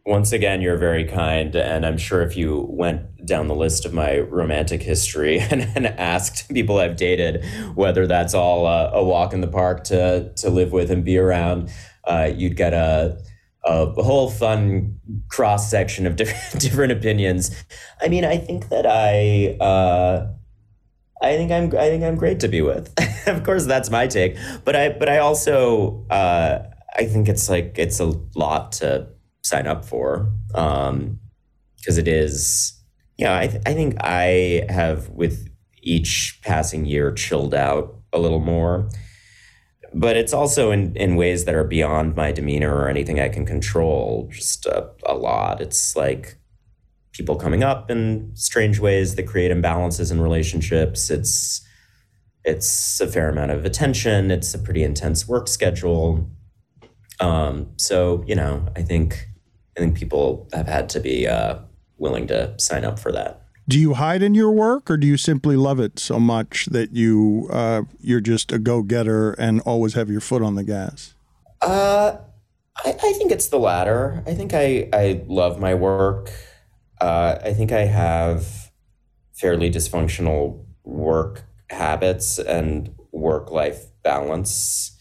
[0.09, 1.55] Once again, you're very kind.
[1.55, 5.87] And I'm sure if you went down the list of my romantic history and, and
[5.87, 7.45] asked people I've dated
[7.75, 11.19] whether that's all uh, a walk in the park to, to live with and be
[11.19, 11.71] around,
[12.05, 13.19] uh, you'd get a,
[13.67, 14.99] a whole fun
[15.29, 17.55] cross section of different, different opinions.
[18.01, 20.29] I mean, I think that I, uh,
[21.21, 22.95] I think I'm I think I'm great to be with.
[23.27, 24.37] of course, that's my take.
[24.65, 26.61] But I but I also uh,
[26.97, 29.09] I think it's like it's a lot to
[29.49, 31.19] sign up for because um,
[31.85, 32.75] it is.
[33.17, 35.49] Yeah, I th- I think I have with
[35.83, 38.89] each passing year chilled out a little more.
[39.95, 43.47] But it's also in, in ways that are beyond my demeanor or anything I can
[43.47, 45.63] control, just a, a lot.
[45.63, 46.39] It's like
[47.13, 51.11] people coming up in strange ways that create imbalances in relationships.
[51.11, 51.63] It's
[52.45, 54.31] it's a fair amount of attention.
[54.31, 56.31] It's a pretty intense work schedule.
[57.21, 59.27] Um, so you know, I think
[59.79, 61.61] I think people have had to be uh,
[61.99, 63.43] willing to sign up for that.
[63.69, 66.97] Do you hide in your work, or do you simply love it so much that
[66.97, 71.15] you uh, you're just a go getter and always have your foot on the gas?
[71.63, 72.17] Uh,
[72.85, 74.25] I, I think it's the latter.
[74.27, 76.33] I think I, I love my work.
[77.01, 78.73] Uh, I think I have
[79.35, 84.97] fairly dysfunctional work habits and work life balance.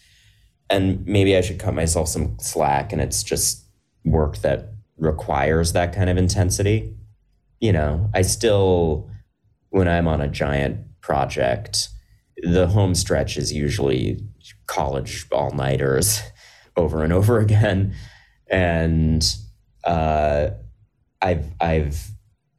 [0.70, 3.64] And maybe I should cut myself some slack and it's just
[4.04, 6.94] work that requires that kind of intensity.
[7.60, 9.10] You know, I still,
[9.70, 11.88] when I'm on a giant project,
[12.36, 14.20] the home stretch is usually
[14.66, 16.20] college all nighters
[16.76, 17.94] over and over again.
[18.48, 19.24] And
[19.84, 20.50] uh,
[21.20, 22.10] I've, I've,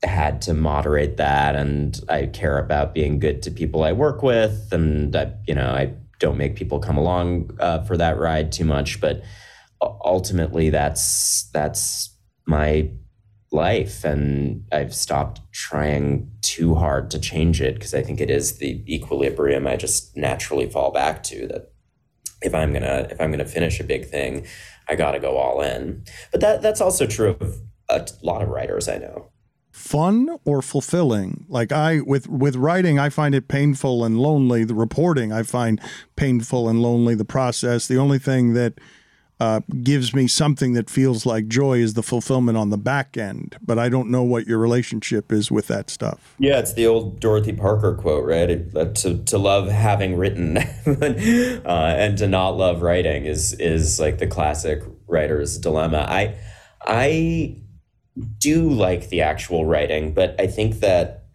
[0.04, 4.70] had to moderate that and I care about being good to people I work with
[4.72, 8.64] and I, you know I don't make people come along uh, for that ride too
[8.64, 9.22] much but
[9.82, 12.16] ultimately that's that's
[12.46, 12.90] my
[13.52, 18.58] life and I've stopped trying too hard to change it because I think it is
[18.58, 21.72] the equilibrium I just naturally fall back to that
[22.42, 24.46] if I'm going to if I'm going to finish a big thing
[24.88, 26.04] I got to go all in.
[26.32, 27.58] But that that's also true of
[27.90, 29.30] a lot of writers I know.
[29.72, 31.46] Fun or fulfilling?
[31.48, 34.64] Like i with with writing i find it painful and lonely.
[34.64, 35.82] The reporting i find
[36.16, 37.16] painful and lonely.
[37.16, 38.80] The process the only thing that
[39.40, 43.58] uh, gives me something that feels like joy is the fulfillment on the back end
[43.62, 46.36] but i don't know what your relationship is with that stuff.
[46.40, 48.50] Yeah it's the old dorothy parker quote right?
[48.76, 54.18] Uh, to, to love having written uh, and to not love writing is is like
[54.18, 56.06] the classic writer's dilemma.
[56.08, 56.36] I
[56.86, 57.62] i
[58.38, 61.26] do like the actual writing, but I think that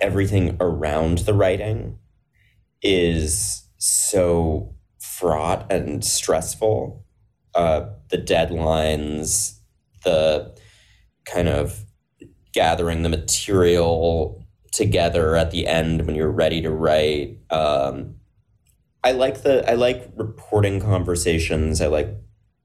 [0.00, 1.98] everything around the writing
[2.82, 4.74] is so
[5.20, 7.04] fraught and stressful.
[7.54, 9.58] Uh, the deadlines,
[10.04, 10.56] the
[11.26, 11.84] kind of
[12.52, 14.42] gathering the material
[14.72, 17.38] together at the end when you're ready to write.
[17.50, 18.16] Um,
[19.04, 21.80] I like the I like reporting conversations.
[21.80, 22.16] I like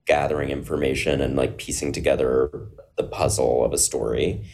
[0.06, 2.51] gathering information and like piecing together
[2.95, 4.47] the puzzle of a story.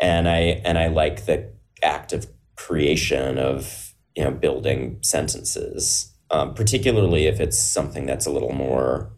[0.00, 1.52] And I and I like the
[1.82, 8.30] act of creation of you know building sentences, um, particularly if it's something that's a
[8.30, 9.12] little more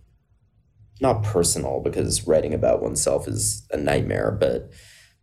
[1.00, 4.70] not personal because writing about oneself is a nightmare, but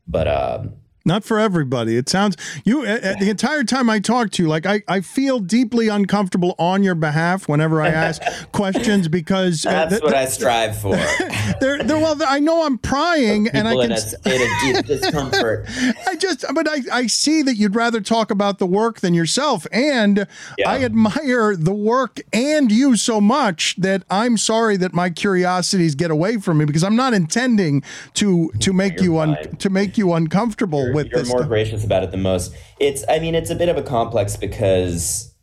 [0.08, 0.76] but um,
[1.06, 1.98] not for everybody.
[1.98, 5.40] It sounds you uh, the entire time I talk to you, like I, I feel
[5.40, 8.22] deeply uncomfortable on your behalf whenever I ask
[8.52, 10.96] questions because uh, that's th- what I strive for.
[11.60, 14.86] they're, they're, well, I know I'm prying, and I can in a state of deep
[15.00, 15.66] discomfort.
[16.08, 19.66] I just, but I, I see that you'd rather talk about the work than yourself,
[19.72, 20.28] and
[20.58, 20.70] yeah.
[20.70, 26.12] I admire the work and you so much that I'm sorry that my curiosities get
[26.12, 27.84] away from me because I'm not intending
[28.16, 31.40] to to make You're you un, to make you uncomfortable you're, with you're this more
[31.40, 31.50] stuff.
[31.50, 32.54] gracious about it than most.
[32.80, 35.34] It's, I mean, it's a bit of a complex because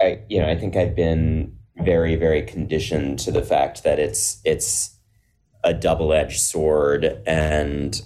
[0.00, 4.40] I, you know, I think I've been very, very conditioned to the fact that it's
[4.44, 4.96] it's
[5.62, 8.00] a double edged sword and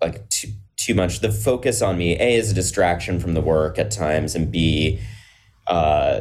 [0.00, 1.20] like too too much.
[1.20, 5.00] The focus on me, a, is a distraction from the work at times, and b,
[5.66, 6.20] uh,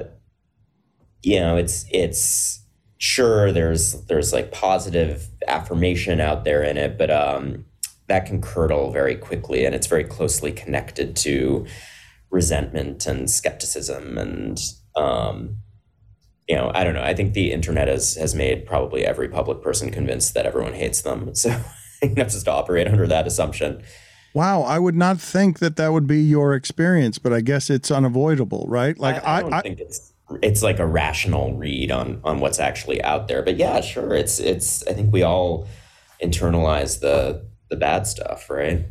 [1.24, 2.62] you know, it's it's
[2.98, 7.66] sure there's there's like positive affirmation out there in it, but um,
[8.08, 11.66] that can curdle very quickly and it's very closely connected to
[12.30, 14.60] resentment and skepticism and
[14.96, 15.58] um,
[16.48, 19.62] you know i don't know i think the internet has has made probably every public
[19.62, 21.50] person convinced that everyone hates them so
[22.02, 23.82] you have just to operate under that assumption.
[24.34, 27.90] Wow i would not think that that would be your experience but i guess it's
[27.90, 28.98] unavoidable right?
[28.98, 32.60] Like i, I don't I, think it's it's like a rational read on on what's
[32.60, 35.68] actually out there but yeah sure it's it's i think we all
[36.22, 38.86] internalize the the bad stuff, right?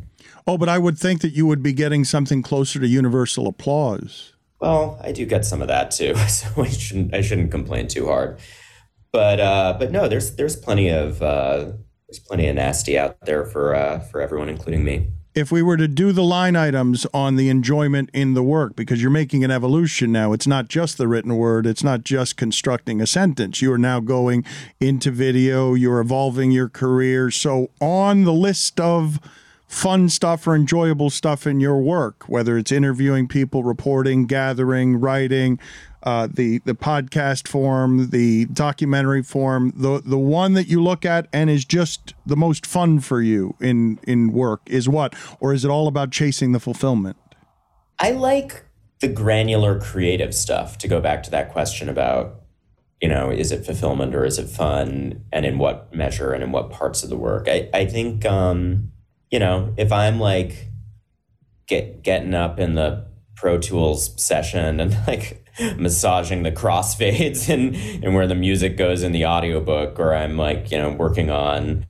[0.47, 4.33] Oh, but I would think that you would be getting something closer to universal applause.
[4.59, 8.07] Well, I do get some of that too, so I shouldn't I shouldn't complain too
[8.07, 8.39] hard.
[9.11, 11.71] But uh, but no, there's there's plenty of uh,
[12.07, 15.75] there's plenty of nasty out there for uh, for everyone, including me if we were
[15.75, 19.51] to do the line items on the enjoyment in the work, because you're making an
[19.51, 23.61] evolution now, it's not just the written word, it's not just constructing a sentence.
[23.61, 24.45] You are now going
[24.79, 27.29] into video, you're evolving your career.
[27.31, 29.19] So, on the list of
[29.67, 35.59] fun stuff or enjoyable stuff in your work, whether it's interviewing people, reporting, gathering, writing,
[36.05, 41.27] uh, the the podcast form, the documentary form, the the one that you look at
[41.33, 45.65] and is just the most fun for you in in work is what, or is
[45.65, 47.17] it all about chasing the fulfillment?
[47.99, 48.65] I like
[48.99, 50.77] the granular creative stuff.
[50.79, 52.41] To go back to that question about,
[53.01, 56.51] you know, is it fulfillment or is it fun, and in what measure and in
[56.51, 57.47] what parts of the work?
[57.49, 58.91] I I think, um,
[59.31, 60.67] you know, if I'm like
[61.67, 65.44] get getting up in the Pro Tools session and like
[65.77, 70.71] massaging the crossfades and and where the music goes in the audiobook or I'm like,
[70.71, 71.85] you know, working on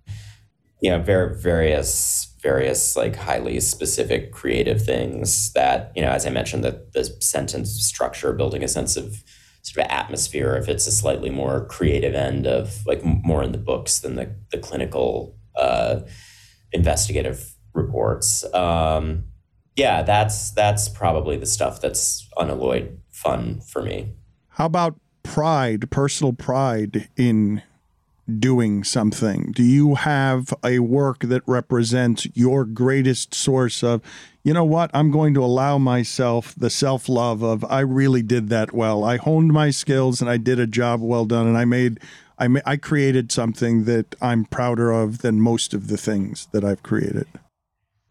[0.82, 6.30] you know, ver- various various like highly specific creative things that, you know, as I
[6.30, 9.24] mentioned, the the sentence structure, building a sense of
[9.64, 13.58] sort of atmosphere if it's a slightly more creative end of like more in the
[13.58, 16.02] books than the, the clinical uh,
[16.72, 18.44] investigative reports.
[18.54, 19.24] Um,
[19.76, 24.10] yeah, that's that's probably the stuff that's unalloyed fun for me.
[24.50, 27.62] How about pride, personal pride in
[28.40, 29.52] doing something?
[29.54, 34.02] Do you have a work that represents your greatest source of,
[34.44, 38.50] you know what, I'm going to allow myself the self love of, I really did
[38.50, 39.04] that well.
[39.04, 42.00] I honed my skills and I did a job well done and I made.
[42.38, 46.84] I, I created something that I'm prouder of than most of the things that I've
[46.84, 47.28] created.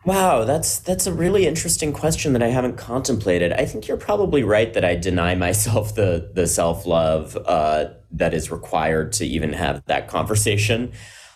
[0.05, 3.53] Wow, that's that's a really interesting question that I haven't contemplated.
[3.53, 8.35] I think you're probably right that I deny myself the the self love uh, that
[8.35, 10.93] is required to even have that conversation.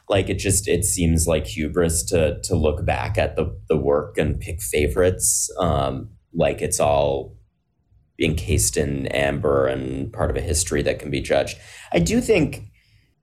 [0.09, 4.19] Like it just it seems like hubris to to look back at the the work
[4.19, 7.37] and pick favorites, um, like it's all
[8.21, 11.57] encased in amber and part of a history that can be judged.
[11.93, 12.65] I do think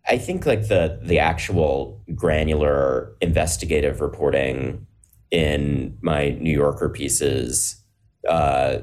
[0.09, 4.87] I think like the the actual granular investigative reporting
[5.35, 7.75] in my New Yorker pieces
[8.29, 8.77] uh,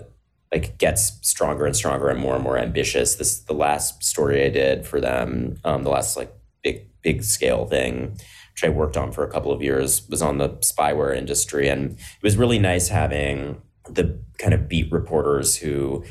[0.53, 3.15] like gets stronger and stronger and more and more ambitious.
[3.15, 6.31] This the last story I did for them, um, the last like
[6.63, 8.19] big big scale thing,
[8.53, 11.93] which I worked on for a couple of years, was on the spyware industry, and
[11.93, 16.05] it was really nice having the kind of beat reporters who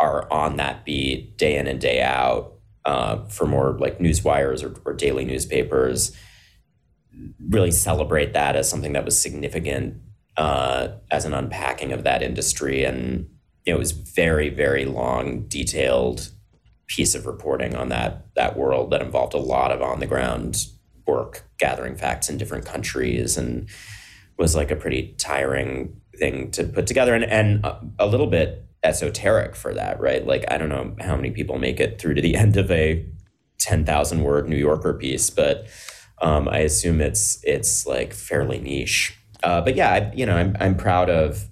[0.00, 2.54] are on that beat day in and day out
[2.86, 6.16] uh, for more like news wires or, or daily newspapers
[7.48, 10.00] really celebrate that as something that was significant
[10.36, 12.84] uh, as an unpacking of that industry.
[12.84, 13.28] And
[13.66, 16.30] it was very, very long, detailed
[16.88, 20.66] piece of reporting on that that world that involved a lot of on the ground
[21.06, 23.68] work, gathering facts in different countries, and
[24.38, 28.66] was like a pretty tiring thing to put together, and and a, a little bit
[28.82, 30.26] esoteric for that, right?
[30.26, 33.06] Like I don't know how many people make it through to the end of a
[33.58, 35.66] ten thousand word New Yorker piece, but
[36.22, 39.18] um, I assume it's it's like fairly niche.
[39.42, 41.48] Uh, but yeah, I, you know, I'm I'm proud of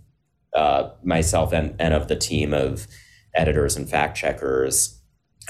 [0.55, 2.87] uh, myself and and of the team of
[3.35, 5.01] editors and fact checkers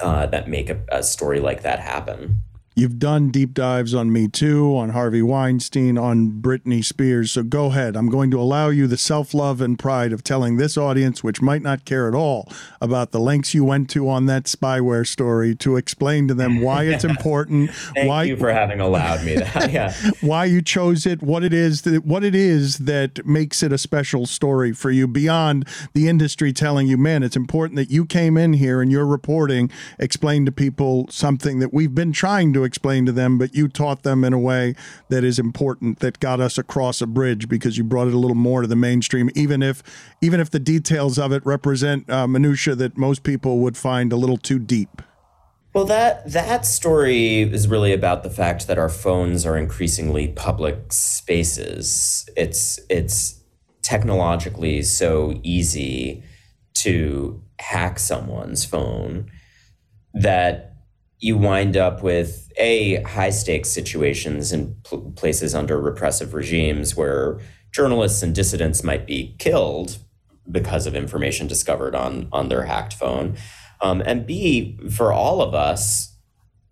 [0.02, 2.40] uh, that make a, a story like that happen.
[2.80, 7.30] You've done deep dives on Me Too, on Harvey Weinstein, on Britney Spears.
[7.32, 7.94] So go ahead.
[7.94, 11.42] I'm going to allow you the self love and pride of telling this audience, which
[11.42, 12.50] might not care at all
[12.80, 16.84] about the lengths you went to on that spyware story, to explain to them why
[16.84, 17.70] it's important.
[17.70, 19.70] Thank why you for having allowed me that.
[19.70, 19.92] Yeah.
[20.22, 23.78] why you chose it, what it is that what it is that makes it a
[23.78, 28.38] special story for you beyond the industry telling you, man, it's important that you came
[28.38, 33.04] in here and your reporting explained to people something that we've been trying to explain
[33.06, 34.76] to them, but you taught them in a way
[35.08, 38.36] that is important that got us across a bridge because you brought it a little
[38.36, 39.82] more to the mainstream, even if
[40.22, 44.16] even if the details of it represent uh, minutia that most people would find a
[44.16, 45.02] little too deep.
[45.74, 50.92] Well, that that story is really about the fact that our phones are increasingly public
[50.92, 52.28] spaces.
[52.36, 53.40] It's it's
[53.82, 56.22] technologically so easy
[56.74, 59.30] to hack someone's phone
[60.14, 60.69] that
[61.20, 67.38] you wind up with a high stakes situations in pl- places under repressive regimes where
[67.72, 69.98] journalists and dissidents might be killed
[70.50, 73.36] because of information discovered on on their hacked phone.
[73.82, 76.16] Um, and b for all of us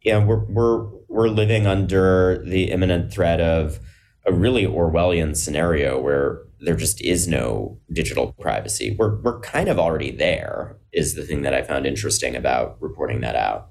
[0.02, 3.78] you know we're we're we're living under the imminent threat of
[4.26, 8.96] a really orwellian scenario where there just is no digital privacy.
[8.98, 13.20] We're we're kind of already there is the thing that i found interesting about reporting
[13.20, 13.68] that out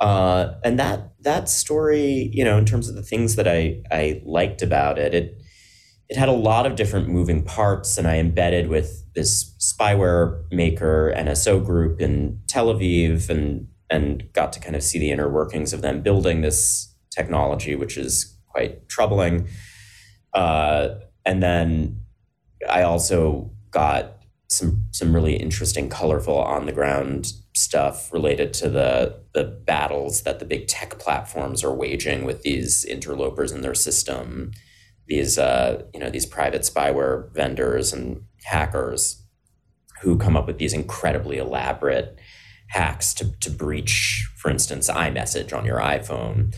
[0.00, 4.22] uh, and that that story, you know, in terms of the things that I I
[4.24, 5.42] liked about it, it
[6.08, 11.12] it had a lot of different moving parts, and I embedded with this spyware maker
[11.16, 15.72] NSO group in Tel Aviv, and and got to kind of see the inner workings
[15.72, 19.48] of them building this technology, which is quite troubling.
[20.32, 20.90] Uh,
[21.26, 22.00] and then
[22.70, 24.16] I also got
[24.48, 30.38] some some really interesting, colorful on the ground stuff related to the the battles that
[30.38, 34.52] the big tech platforms are waging with these interlopers in their system,
[35.06, 39.22] these uh, you know these private spyware vendors and hackers
[40.02, 42.18] who come up with these incredibly elaborate
[42.68, 46.54] hacks to, to breach, for instance, iMessage on your iPhone,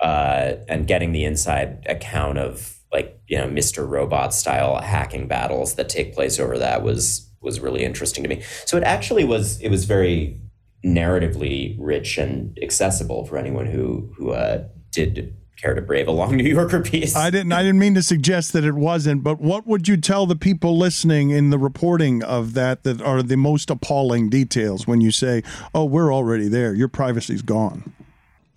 [0.00, 3.88] uh, and getting the inside account of like you know Mr.
[3.88, 8.42] Robot style hacking battles that take place over that was was really interesting to me.
[8.66, 10.38] So it actually was it was very
[10.84, 16.36] narratively rich and accessible for anyone who who uh, did care to brave a long
[16.40, 17.16] New Yorker piece.
[17.16, 20.26] I didn't I didn't mean to suggest that it wasn't, but what would you tell
[20.26, 25.00] the people listening in the reporting of that that are the most appalling details when
[25.00, 25.42] you say,
[25.74, 26.74] "Oh, we're already there.
[26.74, 27.94] Your privacy's gone."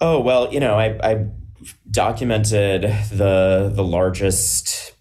[0.01, 1.25] Oh, well, you know, I, I
[1.91, 4.93] documented the the largest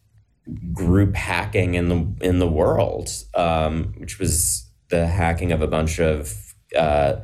[0.72, 5.98] group hacking in the in the world, um, which was the hacking of a bunch
[5.98, 7.16] of uh,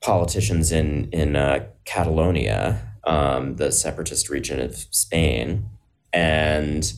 [0.00, 5.68] politicians in in uh, Catalonia, um, the separatist region of Spain,
[6.12, 6.92] and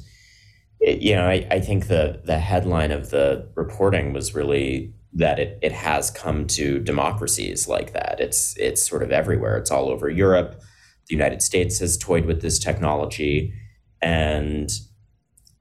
[0.81, 5.39] it, you know, I, I think the the headline of the reporting was really that
[5.39, 8.21] it, it has come to democracies like that.
[8.21, 9.57] It's it's sort of everywhere.
[9.59, 10.61] It's all over Europe.
[11.09, 13.53] The United States has toyed with this technology,
[14.01, 14.71] and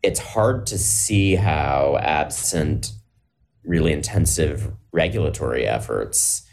[0.03, 2.93] it's hard to see how, absent
[3.63, 6.43] really intensive regulatory efforts,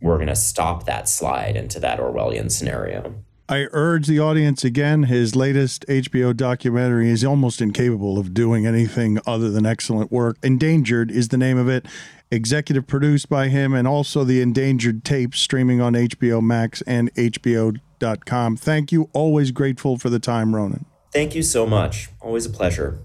[0.00, 3.14] we're going to stop that slide into that Orwellian scenario.
[3.46, 9.18] I urge the audience again, his latest HBO documentary is almost incapable of doing anything
[9.26, 10.38] other than excellent work.
[10.42, 11.84] Endangered is the name of it.
[12.30, 18.56] Executive produced by him and also the Endangered tapes streaming on HBO Max and HBO.com.
[18.56, 19.10] Thank you.
[19.12, 20.86] Always grateful for the time, Ronan.
[21.14, 22.10] Thank you so much.
[22.20, 22.98] Always a pleasure.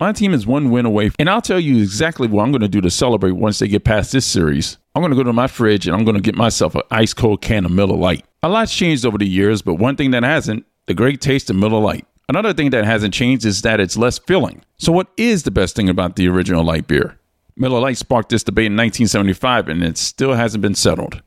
[0.00, 2.68] My team is one win away, and I'll tell you exactly what I'm going to
[2.68, 4.78] do to celebrate once they get past this series.
[4.94, 7.12] I'm going to go to my fridge and I'm going to get myself an ice
[7.12, 8.24] cold can of Miller Lite.
[8.44, 11.56] A lot's changed over the years, but one thing that hasn't the great taste of
[11.56, 12.06] Miller Lite.
[12.28, 14.62] Another thing that hasn't changed is that it's less filling.
[14.76, 17.18] So, what is the best thing about the original light beer?
[17.56, 21.20] Miller Lite sparked this debate in 1975, and it still hasn't been settled.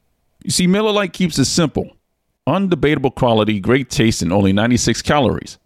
[0.43, 1.97] You see, Miller Lite keeps it simple
[2.47, 5.57] undebatable quality, great taste, and only 96 calories.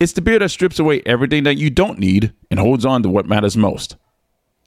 [0.00, 3.08] It's the beer that strips away everything that you don't need and holds on to
[3.08, 3.96] what matters most.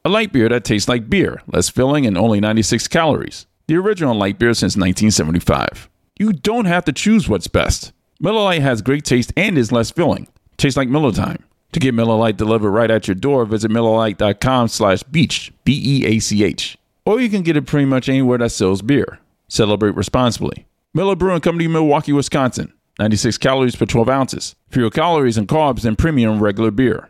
[0.03, 3.45] A light beer that tastes like beer, less filling, and only 96 calories.
[3.67, 5.89] The original light beer since 1975.
[6.19, 7.93] You don't have to choose what's best.
[8.19, 10.27] Miller Lite has great taste and is less filling.
[10.57, 11.43] Tastes like Miller Time.
[11.71, 16.77] To get Miller Lite delivered right at your door, visit MillerLite.com slash beach, B-E-A-C-H.
[17.05, 19.19] Or you can get it pretty much anywhere that sells beer.
[19.47, 20.65] Celebrate responsibly.
[20.93, 22.73] Miller Brewing Company, Milwaukee, Wisconsin.
[22.99, 24.55] 96 calories per 12 ounces.
[24.69, 27.09] Fewer calories and carbs than premium regular beer.